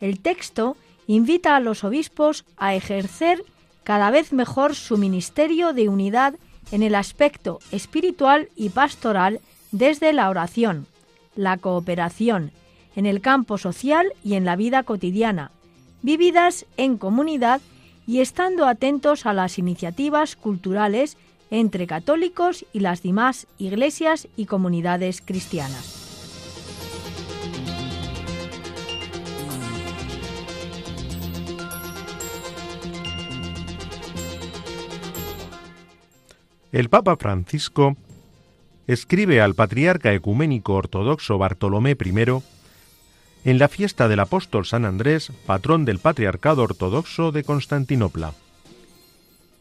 El 0.00 0.18
texto 0.18 0.76
invita 1.08 1.56
a 1.56 1.60
los 1.60 1.82
obispos 1.82 2.44
a 2.56 2.76
ejercer 2.76 3.42
cada 3.82 4.10
vez 4.12 4.32
mejor 4.32 4.76
su 4.76 4.98
ministerio 4.98 5.72
de 5.72 5.88
unidad 5.88 6.34
en 6.70 6.84
el 6.84 6.94
aspecto 6.94 7.58
espiritual 7.72 8.50
y 8.54 8.68
pastoral 8.68 9.40
desde 9.72 10.12
la 10.12 10.28
oración, 10.28 10.86
la 11.34 11.56
cooperación, 11.56 12.52
en 12.94 13.06
el 13.06 13.20
campo 13.20 13.58
social 13.58 14.12
y 14.22 14.34
en 14.34 14.44
la 14.44 14.54
vida 14.54 14.82
cotidiana, 14.82 15.50
vividas 16.02 16.66
en 16.76 16.98
comunidad 16.98 17.60
y 18.06 18.20
estando 18.20 18.66
atentos 18.66 19.24
a 19.24 19.32
las 19.32 19.58
iniciativas 19.58 20.36
culturales 20.36 21.16
entre 21.50 21.86
católicos 21.86 22.66
y 22.74 22.80
las 22.80 23.02
demás 23.02 23.46
iglesias 23.58 24.28
y 24.36 24.44
comunidades 24.44 25.22
cristianas. 25.24 25.97
El 36.70 36.90
Papa 36.90 37.16
Francisco 37.16 37.96
escribe 38.86 39.40
al 39.40 39.54
patriarca 39.54 40.12
ecuménico 40.12 40.74
ortodoxo 40.74 41.38
Bartolomé 41.38 41.96
I 41.98 42.42
en 43.44 43.58
la 43.58 43.68
fiesta 43.68 44.06
del 44.06 44.20
apóstol 44.20 44.66
San 44.66 44.84
Andrés, 44.84 45.32
patrón 45.46 45.86
del 45.86 45.98
patriarcado 45.98 46.62
ortodoxo 46.62 47.32
de 47.32 47.42
Constantinopla. 47.42 48.34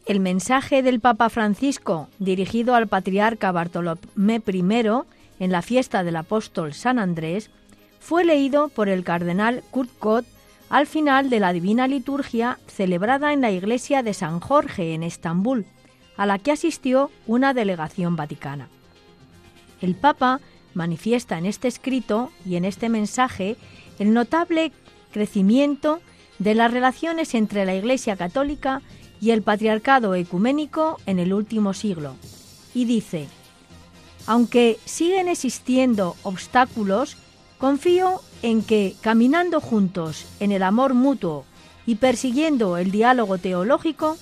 El 0.05 0.19
mensaje 0.19 0.83
del 0.83 0.99
Papa 0.99 1.29
Francisco, 1.29 2.09
dirigido 2.19 2.75
al 2.75 2.87
patriarca 2.87 3.53
Bartolomé 3.53 4.41
I 4.45 4.85
en 5.39 5.51
la 5.51 5.61
fiesta 5.61 6.03
del 6.03 6.17
apóstol 6.17 6.73
San 6.73 6.99
Andrés, 6.99 7.49
fue 8.01 8.25
leído 8.25 8.67
por 8.67 8.89
el 8.89 9.05
cardenal 9.05 9.63
Kurt 9.71 10.25
al 10.69 10.87
final 10.87 11.29
de 11.29 11.39
la 11.39 11.53
Divina 11.53 11.87
Liturgia 11.87 12.59
celebrada 12.67 13.31
en 13.31 13.39
la 13.39 13.51
iglesia 13.51 14.03
de 14.03 14.13
San 14.13 14.41
Jorge 14.41 14.93
en 14.93 15.03
Estambul, 15.03 15.65
a 16.17 16.25
la 16.25 16.39
que 16.39 16.51
asistió 16.51 17.11
una 17.27 17.53
delegación 17.53 18.15
vaticana. 18.15 18.67
El 19.81 19.95
Papa 19.95 20.39
manifiesta 20.73 21.37
en 21.37 21.45
este 21.45 21.67
escrito 21.67 22.31
y 22.45 22.55
en 22.55 22.65
este 22.65 22.89
mensaje 22.89 23.55
el 23.99 24.13
notable 24.13 24.71
crecimiento 25.11 26.01
de 26.39 26.55
las 26.55 26.71
relaciones 26.71 27.33
entre 27.35 27.65
la 27.65 27.75
Iglesia 27.75 28.15
Católica 28.15 28.81
y 29.19 29.31
el 29.31 29.41
patriarcado 29.41 30.13
ecuménico 30.15 30.99
en 31.05 31.19
el 31.19 31.33
último 31.33 31.73
siglo. 31.73 32.15
Y 32.73 32.85
dice, 32.85 33.27
aunque 34.27 34.77
siguen 34.85 35.27
existiendo 35.27 36.15
obstáculos, 36.23 37.17
confío 37.57 38.21
en 38.43 38.61
que 38.61 38.95
caminando 39.01 39.59
juntos 39.61 40.25
en 40.39 40.51
el 40.51 40.61
amor 40.61 40.93
mutuo 40.93 41.45
y 41.85 41.95
persiguiendo 41.95 42.77
el 42.77 42.91
diálogo 42.91 43.37
teológico, 43.37 44.17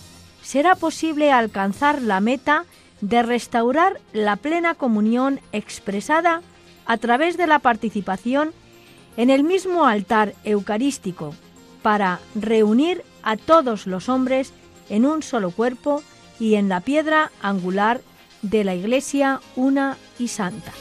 será 0.46 0.76
posible 0.76 1.32
alcanzar 1.32 2.04
la 2.04 2.20
meta 2.20 2.66
de 3.02 3.24
restaurar 3.24 4.00
la 4.14 4.36
plena 4.36 4.76
comunión 4.76 5.40
expresada 5.52 6.42
a 6.86 6.98
través 6.98 7.36
de 7.36 7.48
la 7.48 7.60
participación 7.60 8.54
en 9.18 9.32
el 9.32 9.44
mismo 9.44 9.86
altar 9.86 10.36
eucarístico 10.44 11.34
para 11.82 12.20
reunir 12.36 13.04
a 13.24 13.38
todos 13.38 13.88
los 13.88 14.08
hombres 14.08 14.54
en 14.90 15.06
un 15.06 15.24
solo 15.24 15.50
cuerpo 15.50 16.04
y 16.40 16.56
en 16.56 16.70
la 16.70 16.80
piedra 16.80 17.32
angular 17.42 18.02
de 18.44 18.64
la 18.64 18.76
Iglesia 18.76 19.42
una 19.56 19.98
y 20.20 20.28
santa. 20.28 20.72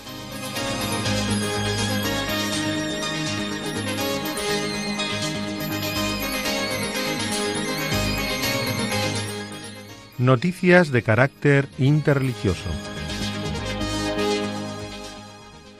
Noticias 10.19 10.93
de 10.93 11.03
carácter 11.03 11.69
interreligioso. 11.77 12.71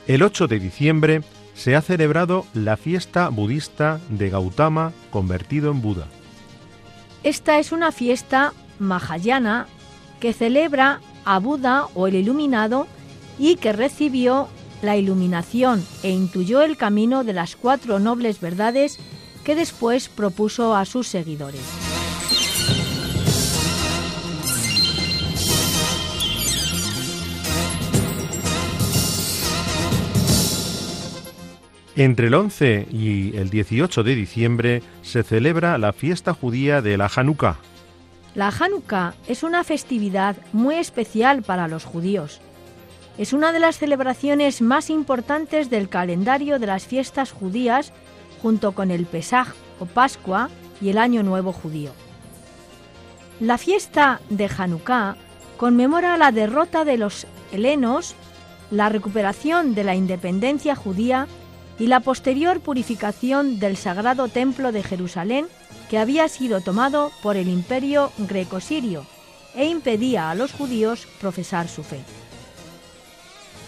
El 0.07 0.23
8 0.23 0.47
de 0.47 0.59
diciembre 0.59 1.21
se 1.53 1.77
ha 1.77 1.81
celebrado 1.81 2.45
la 2.53 2.75
fiesta 2.75 3.29
budista 3.29 4.01
de 4.09 4.29
Gautama 4.29 4.91
convertido 5.09 5.71
en 5.71 5.81
Buda. 5.81 6.07
Esta 7.23 7.59
es 7.59 7.71
una 7.71 7.93
fiesta 7.93 8.53
mahayana 8.77 9.67
que 10.19 10.33
celebra 10.33 10.99
a 11.23 11.39
Buda 11.39 11.87
o 11.95 12.07
el 12.07 12.15
iluminado 12.15 12.87
y 13.39 13.55
que 13.55 13.71
recibió 13.71 14.49
la 14.81 14.97
iluminación 14.97 15.81
e 16.03 16.09
intuyó 16.09 16.61
el 16.61 16.75
camino 16.75 17.23
de 17.23 17.31
las 17.31 17.55
cuatro 17.55 17.99
nobles 17.99 18.41
verdades 18.41 18.99
que 19.45 19.55
después 19.55 20.09
propuso 20.09 20.75
a 20.75 20.83
sus 20.83 21.07
seguidores. 21.07 21.94
Entre 31.97 32.27
el 32.27 32.33
11 32.33 32.89
y 32.91 33.37
el 33.37 33.49
18 33.49 34.03
de 34.03 34.15
diciembre 34.15 34.83
se 35.01 35.23
celebra 35.23 35.77
la 35.77 35.93
fiesta 35.93 36.33
judía 36.33 36.81
de 36.81 36.97
la 36.97 37.09
Hanukkah. 37.13 37.55
La 38.33 38.49
Hanukkah 38.49 39.13
es 39.29 39.43
una 39.43 39.63
festividad 39.63 40.35
muy 40.51 40.75
especial 40.75 41.41
para 41.41 41.69
los 41.69 41.85
judíos. 41.85 42.41
Es 43.17 43.31
una 43.31 43.53
de 43.53 43.61
las 43.61 43.77
celebraciones 43.77 44.61
más 44.61 44.89
importantes 44.89 45.69
del 45.69 45.87
calendario 45.87 46.59
de 46.59 46.67
las 46.67 46.85
fiestas 46.85 47.31
judías 47.31 47.93
junto 48.41 48.73
con 48.73 48.91
el 48.91 49.05
Pesaj 49.05 49.53
o 49.79 49.85
Pascua 49.85 50.49
y 50.81 50.89
el 50.89 50.97
Año 50.97 51.23
Nuevo 51.23 51.53
judío. 51.53 51.91
La 53.39 53.57
fiesta 53.57 54.19
de 54.29 54.49
Hanukkah 54.57 55.15
conmemora 55.55 56.17
la 56.17 56.33
derrota 56.33 56.83
de 56.83 56.97
los 56.97 57.25
helenos, 57.53 58.15
la 58.69 58.89
recuperación 58.89 59.75
de 59.75 59.85
la 59.85 59.95
independencia 59.95 60.75
judía 60.75 61.29
y 61.79 61.87
la 61.87 61.99
posterior 61.99 62.59
purificación 62.61 63.59
del 63.59 63.77
sagrado 63.77 64.27
templo 64.27 64.71
de 64.71 64.83
Jerusalén 64.83 65.47
que 65.89 65.97
había 65.97 66.27
sido 66.27 66.61
tomado 66.61 67.11
por 67.21 67.37
el 67.37 67.47
imperio 67.47 68.11
greco-sirio 68.17 69.05
e 69.55 69.65
impedía 69.65 70.29
a 70.29 70.35
los 70.35 70.51
judíos 70.51 71.07
profesar 71.19 71.67
su 71.67 71.83
fe. 71.83 71.99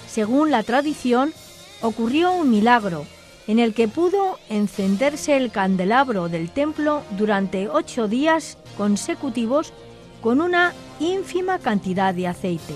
Según 0.09 0.51
la 0.51 0.63
tradición, 0.63 1.33
ocurrió 1.81 2.33
un 2.33 2.49
milagro 2.49 3.05
en 3.47 3.59
el 3.59 3.73
que 3.73 3.87
pudo 3.87 4.39
encenderse 4.49 5.37
el 5.37 5.51
candelabro 5.51 6.27
del 6.27 6.49
templo 6.49 7.03
durante 7.11 7.69
ocho 7.69 8.07
días 8.07 8.57
consecutivos 8.77 9.73
con 10.21 10.41
una 10.41 10.73
ínfima 10.99 11.59
cantidad 11.59 12.13
de 12.13 12.27
aceite. 12.27 12.73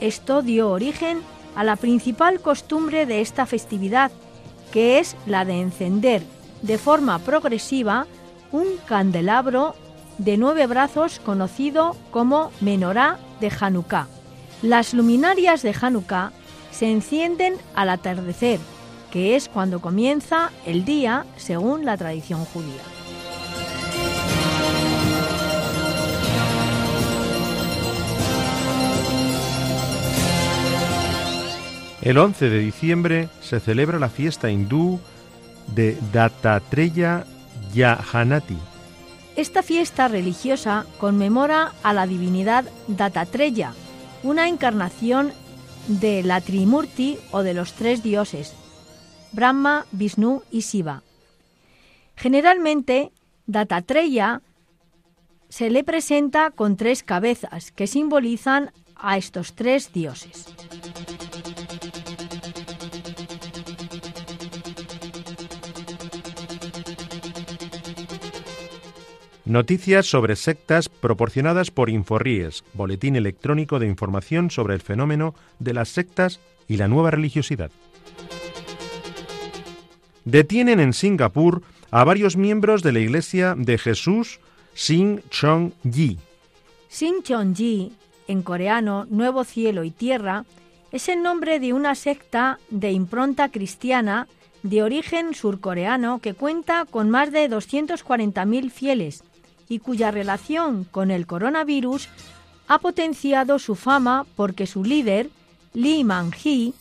Esto 0.00 0.42
dio 0.42 0.70
origen 0.70 1.20
a 1.54 1.64
la 1.64 1.76
principal 1.76 2.40
costumbre 2.40 3.06
de 3.06 3.20
esta 3.20 3.46
festividad, 3.46 4.10
que 4.72 4.98
es 4.98 5.16
la 5.26 5.44
de 5.44 5.60
encender 5.60 6.22
de 6.62 6.78
forma 6.78 7.18
progresiva 7.18 8.06
un 8.52 8.66
candelabro 8.86 9.74
de 10.18 10.36
nueve 10.36 10.66
brazos 10.66 11.20
conocido 11.20 11.96
como 12.10 12.50
menorá 12.60 13.18
de 13.40 13.50
Hanukkah. 13.58 14.06
Las 14.62 14.92
luminarias 14.92 15.62
de 15.62 15.74
Hanukkah 15.80 16.32
se 16.70 16.90
encienden 16.90 17.54
al 17.74 17.88
atardecer, 17.88 18.60
que 19.10 19.34
es 19.34 19.48
cuando 19.48 19.80
comienza 19.80 20.50
el 20.66 20.84
día 20.84 21.24
según 21.36 21.84
la 21.84 21.96
tradición 21.96 22.44
judía. 22.44 22.99
El 32.02 32.16
11 32.16 32.48
de 32.48 32.58
diciembre 32.60 33.28
se 33.42 33.60
celebra 33.60 33.98
la 33.98 34.08
fiesta 34.08 34.50
hindú 34.50 35.00
de 35.66 35.98
Dattatreya 36.12 37.26
Yahanati. 37.74 38.56
Esta 39.36 39.62
fiesta 39.62 40.08
religiosa 40.08 40.86
conmemora 40.98 41.72
a 41.82 41.92
la 41.92 42.06
divinidad 42.06 42.64
Dattatreya, 42.88 43.74
una 44.22 44.48
encarnación 44.48 45.32
de 45.88 46.22
la 46.22 46.40
Trimurti 46.40 47.18
o 47.32 47.42
de 47.42 47.52
los 47.52 47.74
tres 47.74 48.02
dioses, 48.02 48.54
Brahma, 49.32 49.84
Vishnu 49.92 50.42
y 50.50 50.60
Shiva. 50.60 51.02
Generalmente, 52.16 53.12
Dattatreya 53.46 54.40
se 55.50 55.68
le 55.68 55.84
presenta 55.84 56.50
con 56.50 56.78
tres 56.78 57.02
cabezas 57.02 57.72
que 57.72 57.86
simbolizan 57.86 58.72
a 58.96 59.18
estos 59.18 59.54
tres 59.54 59.92
dioses. 59.92 60.46
Noticias 69.50 70.06
sobre 70.06 70.36
sectas 70.36 70.88
proporcionadas 70.88 71.72
por 71.72 71.90
Inforríes, 71.90 72.62
Boletín 72.72 73.16
Electrónico 73.16 73.80
de 73.80 73.88
Información 73.88 74.48
sobre 74.48 74.74
el 74.74 74.80
fenómeno 74.80 75.34
de 75.58 75.74
las 75.74 75.88
sectas 75.88 76.38
y 76.68 76.76
la 76.76 76.86
nueva 76.86 77.10
religiosidad. 77.10 77.72
Detienen 80.24 80.78
en 80.78 80.92
Singapur 80.92 81.62
a 81.90 82.04
varios 82.04 82.36
miembros 82.36 82.84
de 82.84 82.92
la 82.92 83.00
Iglesia 83.00 83.56
de 83.58 83.76
Jesús 83.76 84.38
Sing 84.74 85.20
Chong 85.30 85.72
Yi. 85.82 86.20
Sing 86.86 87.20
Chong 87.24 87.56
Ji, 87.56 87.90
en 88.28 88.42
coreano 88.42 89.04
Nuevo 89.10 89.42
Cielo 89.42 89.82
y 89.82 89.90
Tierra, 89.90 90.44
es 90.92 91.08
el 91.08 91.24
nombre 91.24 91.58
de 91.58 91.72
una 91.72 91.96
secta 91.96 92.60
de 92.70 92.92
impronta 92.92 93.48
cristiana 93.48 94.28
de 94.62 94.84
origen 94.84 95.34
surcoreano 95.34 96.20
que 96.20 96.34
cuenta 96.34 96.84
con 96.84 97.10
más 97.10 97.32
de 97.32 97.50
240.000 97.50 98.70
fieles 98.70 99.24
y 99.70 99.78
cuya 99.78 100.10
relación 100.10 100.84
con 100.84 101.10
el 101.10 101.26
coronavirus 101.26 102.08
ha 102.68 102.78
potenciado 102.80 103.58
su 103.58 103.76
fama 103.76 104.26
porque 104.36 104.66
su 104.66 104.84
líder, 104.84 105.30
Lee 105.72 106.04
Man-hee, 106.04 106.74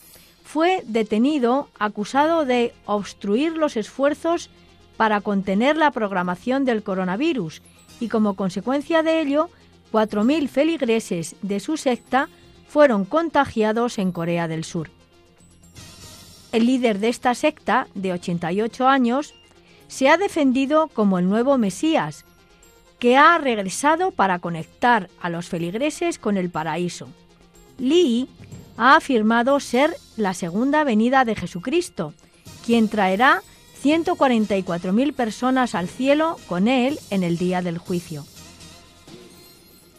fue 0.44 0.84
detenido 0.86 1.70
acusado 1.78 2.44
de 2.44 2.74
obstruir 2.86 3.54
los 3.54 3.78
esfuerzos 3.78 4.50
para 4.98 5.22
contener 5.22 5.78
la 5.78 5.92
programación 5.92 6.66
del 6.66 6.84
coronavirus 6.84 7.62
y 8.00 8.10
como 8.10 8.36
consecuencia 8.36 9.04
de 9.04 9.22
ello, 9.22 9.50
4.000 9.94 10.48
feligreses 10.48 11.36
de 11.44 11.60
su 11.60 11.78
secta 11.78 12.28
fueron 12.68 13.06
contagiados 13.06 14.00
en 14.00 14.12
Corea 14.12 14.48
del 14.48 14.64
Sur. 14.64 14.90
El 16.52 16.66
líder 16.66 16.98
de 16.98 17.10
esta 17.10 17.36
secta, 17.36 17.88
de 17.94 18.14
88 18.14 18.88
años, 18.88 19.36
se 19.88 20.10
ha 20.10 20.18
defendido 20.18 20.88
como 20.88 21.20
el 21.20 21.30
nuevo 21.30 21.58
Mesías, 21.60 22.26
que 23.00 23.18
ha 23.18 23.38
regresado 23.38 24.12
para 24.12 24.40
conectar 24.40 25.10
a 25.22 25.30
los 25.30 25.48
feligreses 25.48 26.20
con 26.20 26.38
el 26.38 26.50
paraíso. 26.50 27.08
Lee 27.78 28.28
ha 28.78 28.96
afirmado 28.96 29.60
ser 29.60 29.96
la 30.18 30.34
segunda 30.34 30.84
venida 30.84 31.26
de 31.26 31.36
Jesucristo, 31.36 32.14
quien 32.66 32.90
traerá 32.90 33.42
144.000 33.84 35.14
personas 35.14 35.76
al 35.76 35.88
cielo 35.88 36.38
con 36.48 36.68
él 36.68 37.00
en 37.10 37.24
el 37.24 37.38
día 37.38 37.62
del 37.62 37.78
juicio. 37.78 38.26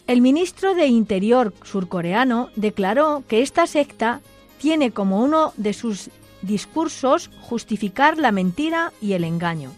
El 0.06 0.20
ministro 0.20 0.74
de 0.74 0.86
Interior 0.86 1.54
surcoreano 1.62 2.50
declaró 2.56 3.22
que 3.28 3.42
esta 3.42 3.66
secta 3.66 4.20
tiene 4.58 4.90
como 4.90 5.22
uno 5.22 5.52
de 5.56 5.72
sus 5.72 6.10
discursos 6.42 7.30
justificar 7.42 8.18
la 8.18 8.32
mentira 8.32 8.92
y 9.00 9.12
el 9.12 9.24
engaño. 9.24 9.70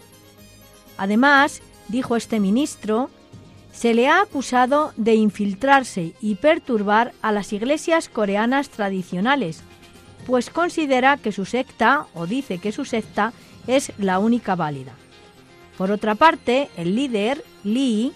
Además, 0.96 1.60
dijo 1.92 2.16
este 2.16 2.40
ministro, 2.40 3.10
se 3.70 3.94
le 3.94 4.08
ha 4.08 4.22
acusado 4.22 4.92
de 4.96 5.14
infiltrarse 5.14 6.14
y 6.20 6.34
perturbar 6.36 7.12
a 7.22 7.32
las 7.32 7.52
iglesias 7.52 8.08
coreanas 8.08 8.70
tradicionales, 8.70 9.62
pues 10.26 10.50
considera 10.50 11.18
que 11.18 11.32
su 11.32 11.44
secta, 11.44 12.06
o 12.14 12.26
dice 12.26 12.58
que 12.58 12.72
su 12.72 12.84
secta, 12.84 13.32
es 13.66 13.92
la 13.98 14.18
única 14.18 14.56
válida. 14.56 14.94
Por 15.76 15.90
otra 15.90 16.14
parte, 16.14 16.70
el 16.76 16.96
líder, 16.96 17.44
Lee, 17.62 18.12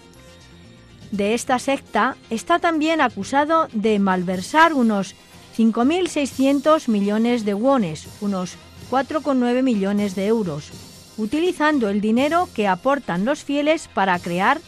de 1.11 1.35
esta 1.35 1.59
secta, 1.59 2.17
está 2.29 2.59
también 2.59 2.99
acusado 2.99 3.67
de 3.73 3.99
malversar 3.99 4.73
unos 4.73 5.15
5.600 5.55 6.87
millones 6.87 7.45
de 7.45 7.53
wones, 7.53 8.07
unos 8.21 8.55
4,9 8.89 9.61
millones 9.61 10.15
de 10.15 10.27
euros, 10.27 10.71
utilizando 11.17 11.89
el 11.89 12.01
dinero 12.01 12.47
que 12.53 12.67
aportan 12.67 13.25
los 13.25 13.43
fieles 13.43 13.89
para 13.93 14.17
crear 14.19 14.59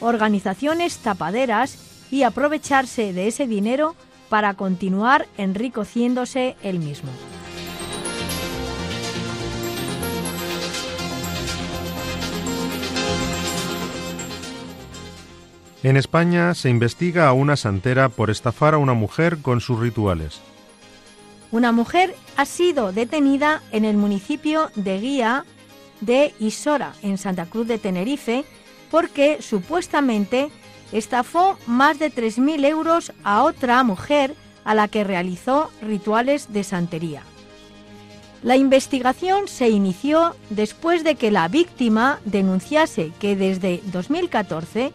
organizaciones 0.00 0.98
tapaderas 0.98 2.06
y 2.10 2.22
aprovecharse 2.22 3.12
de 3.12 3.28
ese 3.28 3.46
dinero 3.46 3.96
para 4.28 4.54
continuar 4.54 5.26
enriqueciéndose 5.36 6.56
él 6.62 6.78
mismo. 6.78 7.10
En 15.82 15.98
España 15.98 16.54
se 16.54 16.70
investiga 16.70 17.28
a 17.28 17.34
una 17.34 17.56
santera 17.56 18.08
por 18.08 18.30
estafar 18.30 18.72
a 18.72 18.78
una 18.78 18.94
mujer 18.94 19.42
con 19.42 19.60
sus 19.60 19.78
rituales. 19.78 20.40
Una 21.52 21.72
mujer 21.72 22.14
ha 22.38 22.46
sido 22.46 22.90
detenida 22.90 23.62
en 23.70 23.84
el 23.84 23.98
municipio 23.98 24.70
de 24.76 24.98
Guía 24.98 25.44
de 26.00 26.34
Isora, 26.38 26.94
en 27.02 27.18
Santa 27.18 27.46
Cruz 27.46 27.66
de 27.66 27.78
Tenerife, 27.78 28.44
porque 28.90 29.38
supuestamente 29.40 30.50
estafó 30.92 31.58
más 31.66 31.98
de 31.98 32.12
3.000 32.12 32.64
euros 32.66 33.12
a 33.24 33.42
otra 33.42 33.82
mujer 33.82 34.34
a 34.64 34.74
la 34.74 34.88
que 34.88 35.04
realizó 35.04 35.70
rituales 35.82 36.52
de 36.52 36.64
santería. 36.64 37.22
La 38.42 38.56
investigación 38.56 39.48
se 39.48 39.70
inició 39.70 40.36
después 40.50 41.02
de 41.02 41.14
que 41.14 41.30
la 41.30 41.48
víctima 41.48 42.20
denunciase 42.26 43.10
que 43.18 43.36
desde 43.36 43.80
2014 43.86 44.92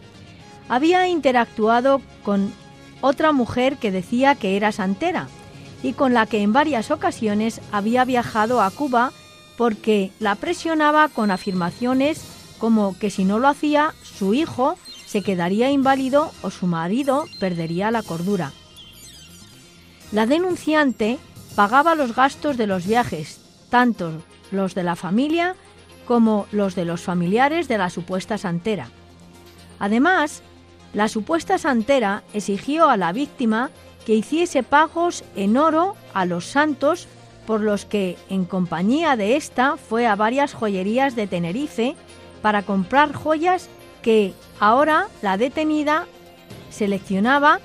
había 0.68 1.08
interactuado 1.08 2.00
con 2.22 2.52
otra 3.00 3.32
mujer 3.32 3.76
que 3.76 3.90
decía 3.90 4.36
que 4.36 4.56
era 4.56 4.70
santera 4.70 5.28
y 5.82 5.94
con 5.94 6.14
la 6.14 6.26
que 6.26 6.42
en 6.42 6.52
varias 6.52 6.92
ocasiones 6.92 7.60
había 7.72 8.04
viajado 8.04 8.62
a 8.62 8.70
Cuba 8.70 9.12
porque 9.60 10.10
la 10.20 10.36
presionaba 10.36 11.10
con 11.10 11.30
afirmaciones 11.30 12.22
como 12.58 12.98
que 12.98 13.10
si 13.10 13.26
no 13.26 13.38
lo 13.38 13.46
hacía, 13.46 13.92
su 14.02 14.32
hijo 14.32 14.78
se 15.04 15.20
quedaría 15.20 15.70
inválido 15.70 16.32
o 16.40 16.48
su 16.48 16.66
marido 16.66 17.26
perdería 17.40 17.90
la 17.90 18.02
cordura. 18.02 18.52
La 20.12 20.24
denunciante 20.24 21.18
pagaba 21.56 21.94
los 21.94 22.14
gastos 22.14 22.56
de 22.56 22.66
los 22.66 22.86
viajes, 22.86 23.38
tanto 23.68 24.22
los 24.50 24.74
de 24.74 24.82
la 24.82 24.96
familia 24.96 25.56
como 26.06 26.46
los 26.52 26.74
de 26.74 26.86
los 26.86 27.02
familiares 27.02 27.68
de 27.68 27.76
la 27.76 27.90
supuesta 27.90 28.38
santera. 28.38 28.88
Además, 29.78 30.42
la 30.94 31.06
supuesta 31.06 31.58
santera 31.58 32.22
exigió 32.32 32.88
a 32.88 32.96
la 32.96 33.12
víctima 33.12 33.68
que 34.06 34.14
hiciese 34.14 34.62
pagos 34.62 35.22
en 35.36 35.58
oro 35.58 35.96
a 36.14 36.24
los 36.24 36.46
santos 36.46 37.08
por 37.50 37.62
los 37.62 37.84
que, 37.84 38.16
en 38.28 38.44
compañía 38.44 39.16
de 39.16 39.34
esta, 39.34 39.76
fue 39.76 40.06
a 40.06 40.14
varias 40.14 40.54
joyerías 40.54 41.16
de 41.16 41.26
Tenerife 41.26 41.96
para 42.42 42.62
comprar 42.62 43.12
joyas 43.12 43.68
que 44.02 44.34
ahora 44.60 45.08
la 45.20 45.36
detenida 45.36 46.06
seleccionaba 46.70 47.58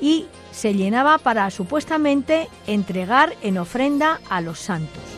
y 0.00 0.24
se 0.52 0.72
llenaba 0.72 1.18
para 1.18 1.50
supuestamente 1.50 2.48
entregar 2.66 3.34
en 3.42 3.58
ofrenda 3.58 4.22
a 4.30 4.40
los 4.40 4.58
santos. 4.58 5.15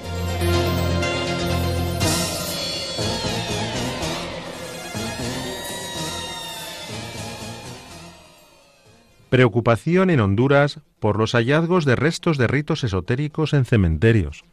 Preocupación 9.31 10.09
en 10.09 10.21
Honduras 10.21 10.81
por 11.01 11.19
los 11.19 11.33
hallazgos 11.33 11.85
de 11.85 11.97
restos 11.97 12.39
de 12.39 12.47
ritos 12.47 12.83
esotéricos 12.83 13.53
en 13.53 13.67
cementerios. 13.67 14.45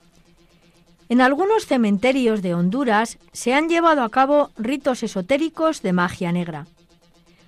En 1.08 1.22
algunos 1.22 1.66
cementerios 1.66 2.42
de 2.42 2.54
Honduras 2.56 3.18
se 3.32 3.54
han 3.54 3.70
llevado 3.70 4.04
a 4.04 4.10
cabo 4.10 4.52
ritos 4.58 5.04
esotéricos 5.04 5.82
de 5.82 5.94
magia 5.94 6.32
negra. 6.32 6.68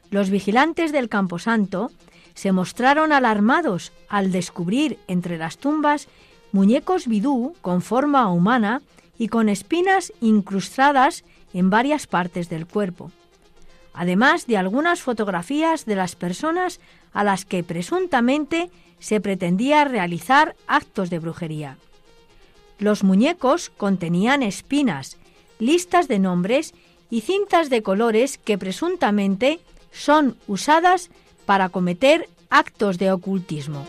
Los 0.10 0.30
vigilantes 0.30 0.92
del 0.92 1.10
Camposanto 1.10 1.92
se 2.34 2.52
mostraron 2.52 3.12
alarmados 3.12 3.92
al 4.08 4.32
descubrir 4.32 5.00
entre 5.08 5.38
las 5.38 5.58
tumbas 5.58 6.08
muñecos 6.52 7.08
bidú 7.08 7.56
con 7.62 7.82
forma 7.82 8.32
humana 8.32 8.82
y 9.18 9.28
con 9.28 9.50
espinas 9.50 10.14
incrustadas 10.22 11.26
en 11.54 11.70
varias 11.70 12.08
partes 12.08 12.48
del 12.48 12.68
cuerpo, 12.68 13.12
además 13.98 14.46
de 14.46 14.58
algunas 14.58 15.02
fotografías 15.02 15.86
de 15.86 15.96
las 15.96 16.16
personas 16.16 16.80
a 17.14 17.24
las 17.24 17.46
que 17.46 17.64
presuntamente 17.64 18.70
se 19.00 19.20
pretendía 19.20 19.84
realizar 19.86 20.56
actos 20.68 21.10
de 21.10 21.20
brujería. 21.20 21.78
Los 22.80 23.04
muñecos 23.04 23.72
contenían 23.76 24.44
espinas, 24.44 25.18
listas 25.60 26.08
de 26.08 26.20
nombres 26.20 26.76
y 27.10 27.22
cintas 27.22 27.72
de 27.72 27.82
colores 27.82 28.38
que 28.38 28.58
presuntamente 28.58 29.60
son 29.92 30.38
usadas 30.48 31.10
para 31.48 31.70
cometer 31.70 32.30
actos 32.50 33.00
de 33.00 33.12
ocultismo. 33.12 33.86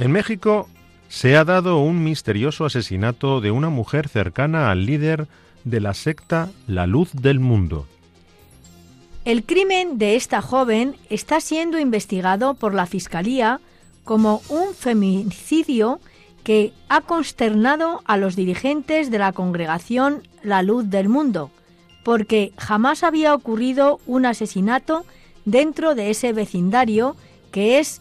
En 0.00 0.12
México 0.12 0.66
se 1.10 1.36
ha 1.36 1.44
dado 1.44 1.76
un 1.80 2.02
misterioso 2.02 2.64
asesinato 2.64 3.42
de 3.42 3.50
una 3.50 3.68
mujer 3.68 4.08
cercana 4.08 4.70
al 4.70 4.86
líder 4.86 5.28
de 5.64 5.78
la 5.78 5.92
secta 5.92 6.48
La 6.66 6.86
Luz 6.86 7.10
del 7.12 7.38
Mundo. 7.38 7.86
El 9.26 9.44
crimen 9.44 9.98
de 9.98 10.16
esta 10.16 10.40
joven 10.40 10.96
está 11.10 11.42
siendo 11.42 11.78
investigado 11.78 12.54
por 12.54 12.72
la 12.72 12.86
Fiscalía 12.86 13.60
como 14.02 14.40
un 14.48 14.72
feminicidio 14.72 16.00
que 16.44 16.72
ha 16.88 17.02
consternado 17.02 18.00
a 18.06 18.16
los 18.16 18.36
dirigentes 18.36 19.10
de 19.10 19.18
la 19.18 19.32
congregación 19.32 20.22
La 20.42 20.62
Luz 20.62 20.88
del 20.88 21.10
Mundo, 21.10 21.50
porque 22.04 22.54
jamás 22.56 23.04
había 23.04 23.34
ocurrido 23.34 24.00
un 24.06 24.24
asesinato 24.24 25.04
dentro 25.44 25.94
de 25.94 26.08
ese 26.08 26.32
vecindario 26.32 27.16
que 27.52 27.80
es 27.80 28.00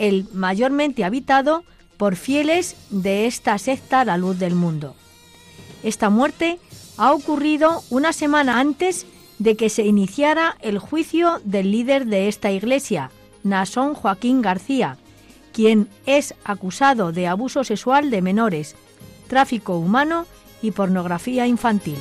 el 0.00 0.26
mayormente 0.32 1.04
habitado 1.04 1.62
por 1.98 2.16
fieles 2.16 2.74
de 2.88 3.26
esta 3.26 3.56
secta 3.58 4.04
La 4.06 4.16
Luz 4.16 4.38
del 4.38 4.54
Mundo. 4.54 4.96
Esta 5.82 6.08
muerte 6.08 6.58
ha 6.96 7.12
ocurrido 7.12 7.84
una 7.90 8.12
semana 8.14 8.58
antes 8.58 9.06
de 9.38 9.56
que 9.56 9.68
se 9.68 9.84
iniciara 9.84 10.56
el 10.60 10.78
juicio 10.78 11.40
del 11.44 11.70
líder 11.70 12.06
de 12.06 12.28
esta 12.28 12.50
iglesia, 12.50 13.10
Nasón 13.44 13.94
Joaquín 13.94 14.40
García, 14.40 14.96
quien 15.52 15.88
es 16.06 16.34
acusado 16.44 17.12
de 17.12 17.26
abuso 17.26 17.62
sexual 17.62 18.10
de 18.10 18.22
menores, 18.22 18.76
tráfico 19.28 19.76
humano 19.78 20.26
y 20.62 20.70
pornografía 20.70 21.46
infantil. 21.46 21.98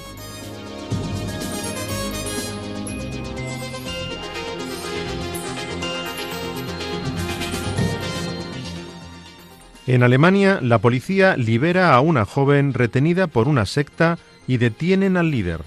En 9.89 10.03
Alemania, 10.03 10.59
la 10.61 10.77
policía 10.77 11.35
libera 11.35 11.95
a 11.95 11.99
una 11.99 12.23
joven 12.23 12.75
retenida 12.75 13.25
por 13.25 13.47
una 13.47 13.65
secta 13.65 14.19
y 14.45 14.57
detienen 14.57 15.17
al 15.17 15.31
líder. 15.31 15.61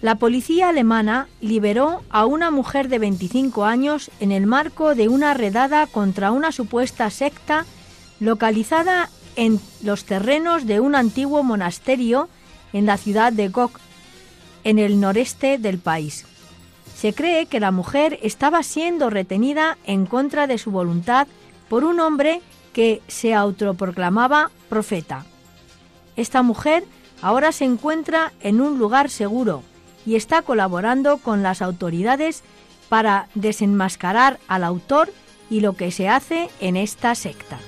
La 0.00 0.14
policía 0.14 0.68
alemana 0.68 1.26
liberó 1.40 2.02
a 2.08 2.24
una 2.24 2.52
mujer 2.52 2.88
de 2.88 3.00
25 3.00 3.64
años 3.64 4.12
en 4.20 4.30
el 4.30 4.46
marco 4.46 4.94
de 4.94 5.08
una 5.08 5.34
redada 5.34 5.88
contra 5.88 6.30
una 6.30 6.52
supuesta 6.52 7.10
secta 7.10 7.66
localizada 8.20 9.10
en 9.34 9.58
los 9.82 10.04
terrenos 10.04 10.64
de 10.64 10.78
un 10.78 10.94
antiguo 10.94 11.42
monasterio 11.42 12.28
en 12.72 12.86
la 12.86 12.96
ciudad 12.96 13.32
de 13.32 13.48
Gok, 13.48 13.80
en 14.62 14.78
el 14.78 15.00
noreste 15.00 15.58
del 15.58 15.78
país. 15.78 16.26
Se 16.94 17.12
cree 17.12 17.46
que 17.46 17.58
la 17.58 17.72
mujer 17.72 18.20
estaba 18.22 18.62
siendo 18.62 19.10
retenida 19.10 19.78
en 19.84 20.06
contra 20.06 20.46
de 20.46 20.58
su 20.58 20.70
voluntad 20.70 21.26
por 21.68 21.82
un 21.82 21.98
hombre 21.98 22.40
que 22.74 23.00
se 23.08 23.32
autoproclamaba 23.32 24.50
profeta. 24.68 25.24
Esta 26.16 26.42
mujer 26.42 26.84
ahora 27.22 27.52
se 27.52 27.64
encuentra 27.64 28.32
en 28.40 28.60
un 28.60 28.78
lugar 28.78 29.08
seguro 29.08 29.62
y 30.04 30.16
está 30.16 30.42
colaborando 30.42 31.16
con 31.16 31.42
las 31.42 31.62
autoridades 31.62 32.42
para 32.90 33.28
desenmascarar 33.34 34.38
al 34.46 34.64
autor 34.64 35.10
y 35.48 35.60
lo 35.60 35.72
que 35.74 35.90
se 35.90 36.08
hace 36.10 36.50
en 36.60 36.76
esta 36.76 37.14
secta. 37.14 37.58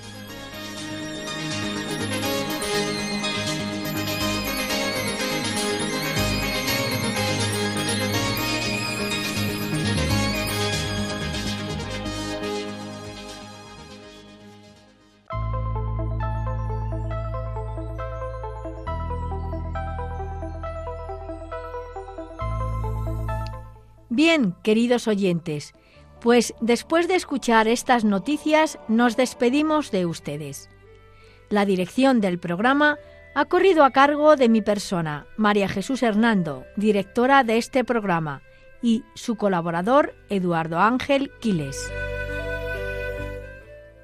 Queridos 24.67 25.07
oyentes, 25.07 25.75
pues 26.21 26.53
después 26.61 27.07
de 27.07 27.15
escuchar 27.15 27.69
estas 27.69 28.05
noticias 28.05 28.81
nos 28.89 29.17
despedimos 29.17 29.93
de 29.93 30.07
ustedes. 30.07 30.69
La 31.51 31.65
dirección 31.65 32.21
del 32.21 32.41
programa 32.41 32.99
ha 33.37 33.45
corrido 33.45 33.85
a 33.85 33.93
cargo 33.93 34.35
de 34.35 34.49
mi 34.49 34.63
persona, 34.63 35.27
María 35.37 35.69
Jesús 35.69 36.03
Hernando, 36.03 36.65
directora 36.75 37.45
de 37.45 37.59
este 37.59 37.85
programa, 37.85 38.43
y 38.83 39.05
su 39.15 39.37
colaborador, 39.37 40.17
Eduardo 40.31 40.81
Ángel 40.81 41.31
Quiles. 41.39 41.89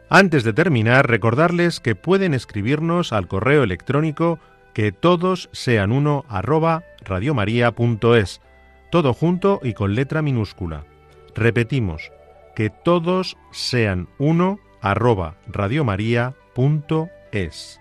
Antes 0.09 0.45
de 0.45 0.53
terminar, 0.53 1.09
recordarles 1.09 1.81
que 1.81 1.97
pueden 1.97 2.35
escribirnos 2.35 3.13
al 3.13 3.27
correo 3.27 3.65
electrónico 3.65 4.39
que 4.75 4.93
todos 4.93 5.49
sean 5.51 5.91
uno 5.91 6.25
arroba 6.29 6.85
radiomaria.es, 7.01 8.41
todo 8.93 9.13
junto 9.15 9.59
y 9.65 9.73
con 9.73 9.95
letra 9.95 10.21
minúscula. 10.21 10.85
Repetimos, 11.35 12.13
que 12.55 12.69
todos 12.69 13.39
sean 13.51 14.07
uno 14.19 14.61
arroba 14.83 15.37
radiomaria.es. 15.47 17.81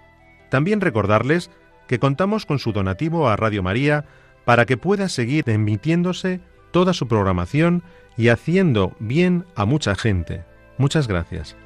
También 0.49 0.80
recordarles 0.80 1.51
que 1.88 1.99
contamos 1.99 2.45
con 2.45 2.59
su 2.59 2.72
donativo 2.72 3.28
a 3.28 3.36
Radio 3.36 3.62
María 3.62 4.05
para 4.45 4.66
que 4.66 4.78
pueda 4.78 5.09
seguir 5.09 5.49
emitiéndose 5.49 6.39
toda 6.72 6.93
su 6.93 7.09
programación 7.09 7.84
y 8.16 8.30
haciendo 8.30 8.95
bien 8.99 9.43
a 9.55 9.66
mucha 9.66 9.95
gente. 9.95 10.45
Muchas 10.78 11.09
gracias. 11.09 11.57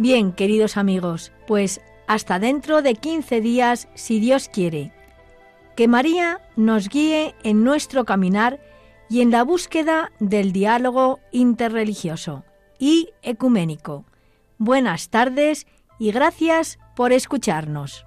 Bien, 0.00 0.32
queridos 0.32 0.78
amigos, 0.78 1.30
pues 1.46 1.82
hasta 2.06 2.38
dentro 2.38 2.80
de 2.80 2.94
15 2.94 3.42
días, 3.42 3.86
si 3.92 4.18
Dios 4.18 4.48
quiere. 4.48 4.94
Que 5.76 5.88
María 5.88 6.40
nos 6.56 6.88
guíe 6.88 7.34
en 7.42 7.64
nuestro 7.64 8.06
caminar 8.06 8.60
y 9.10 9.20
en 9.20 9.30
la 9.30 9.44
búsqueda 9.44 10.10
del 10.18 10.52
diálogo 10.52 11.20
interreligioso 11.32 12.44
y 12.78 13.10
ecuménico. 13.20 14.06
Buenas 14.56 15.10
tardes 15.10 15.66
y 15.98 16.12
gracias 16.12 16.78
por 16.96 17.12
escucharnos. 17.12 18.06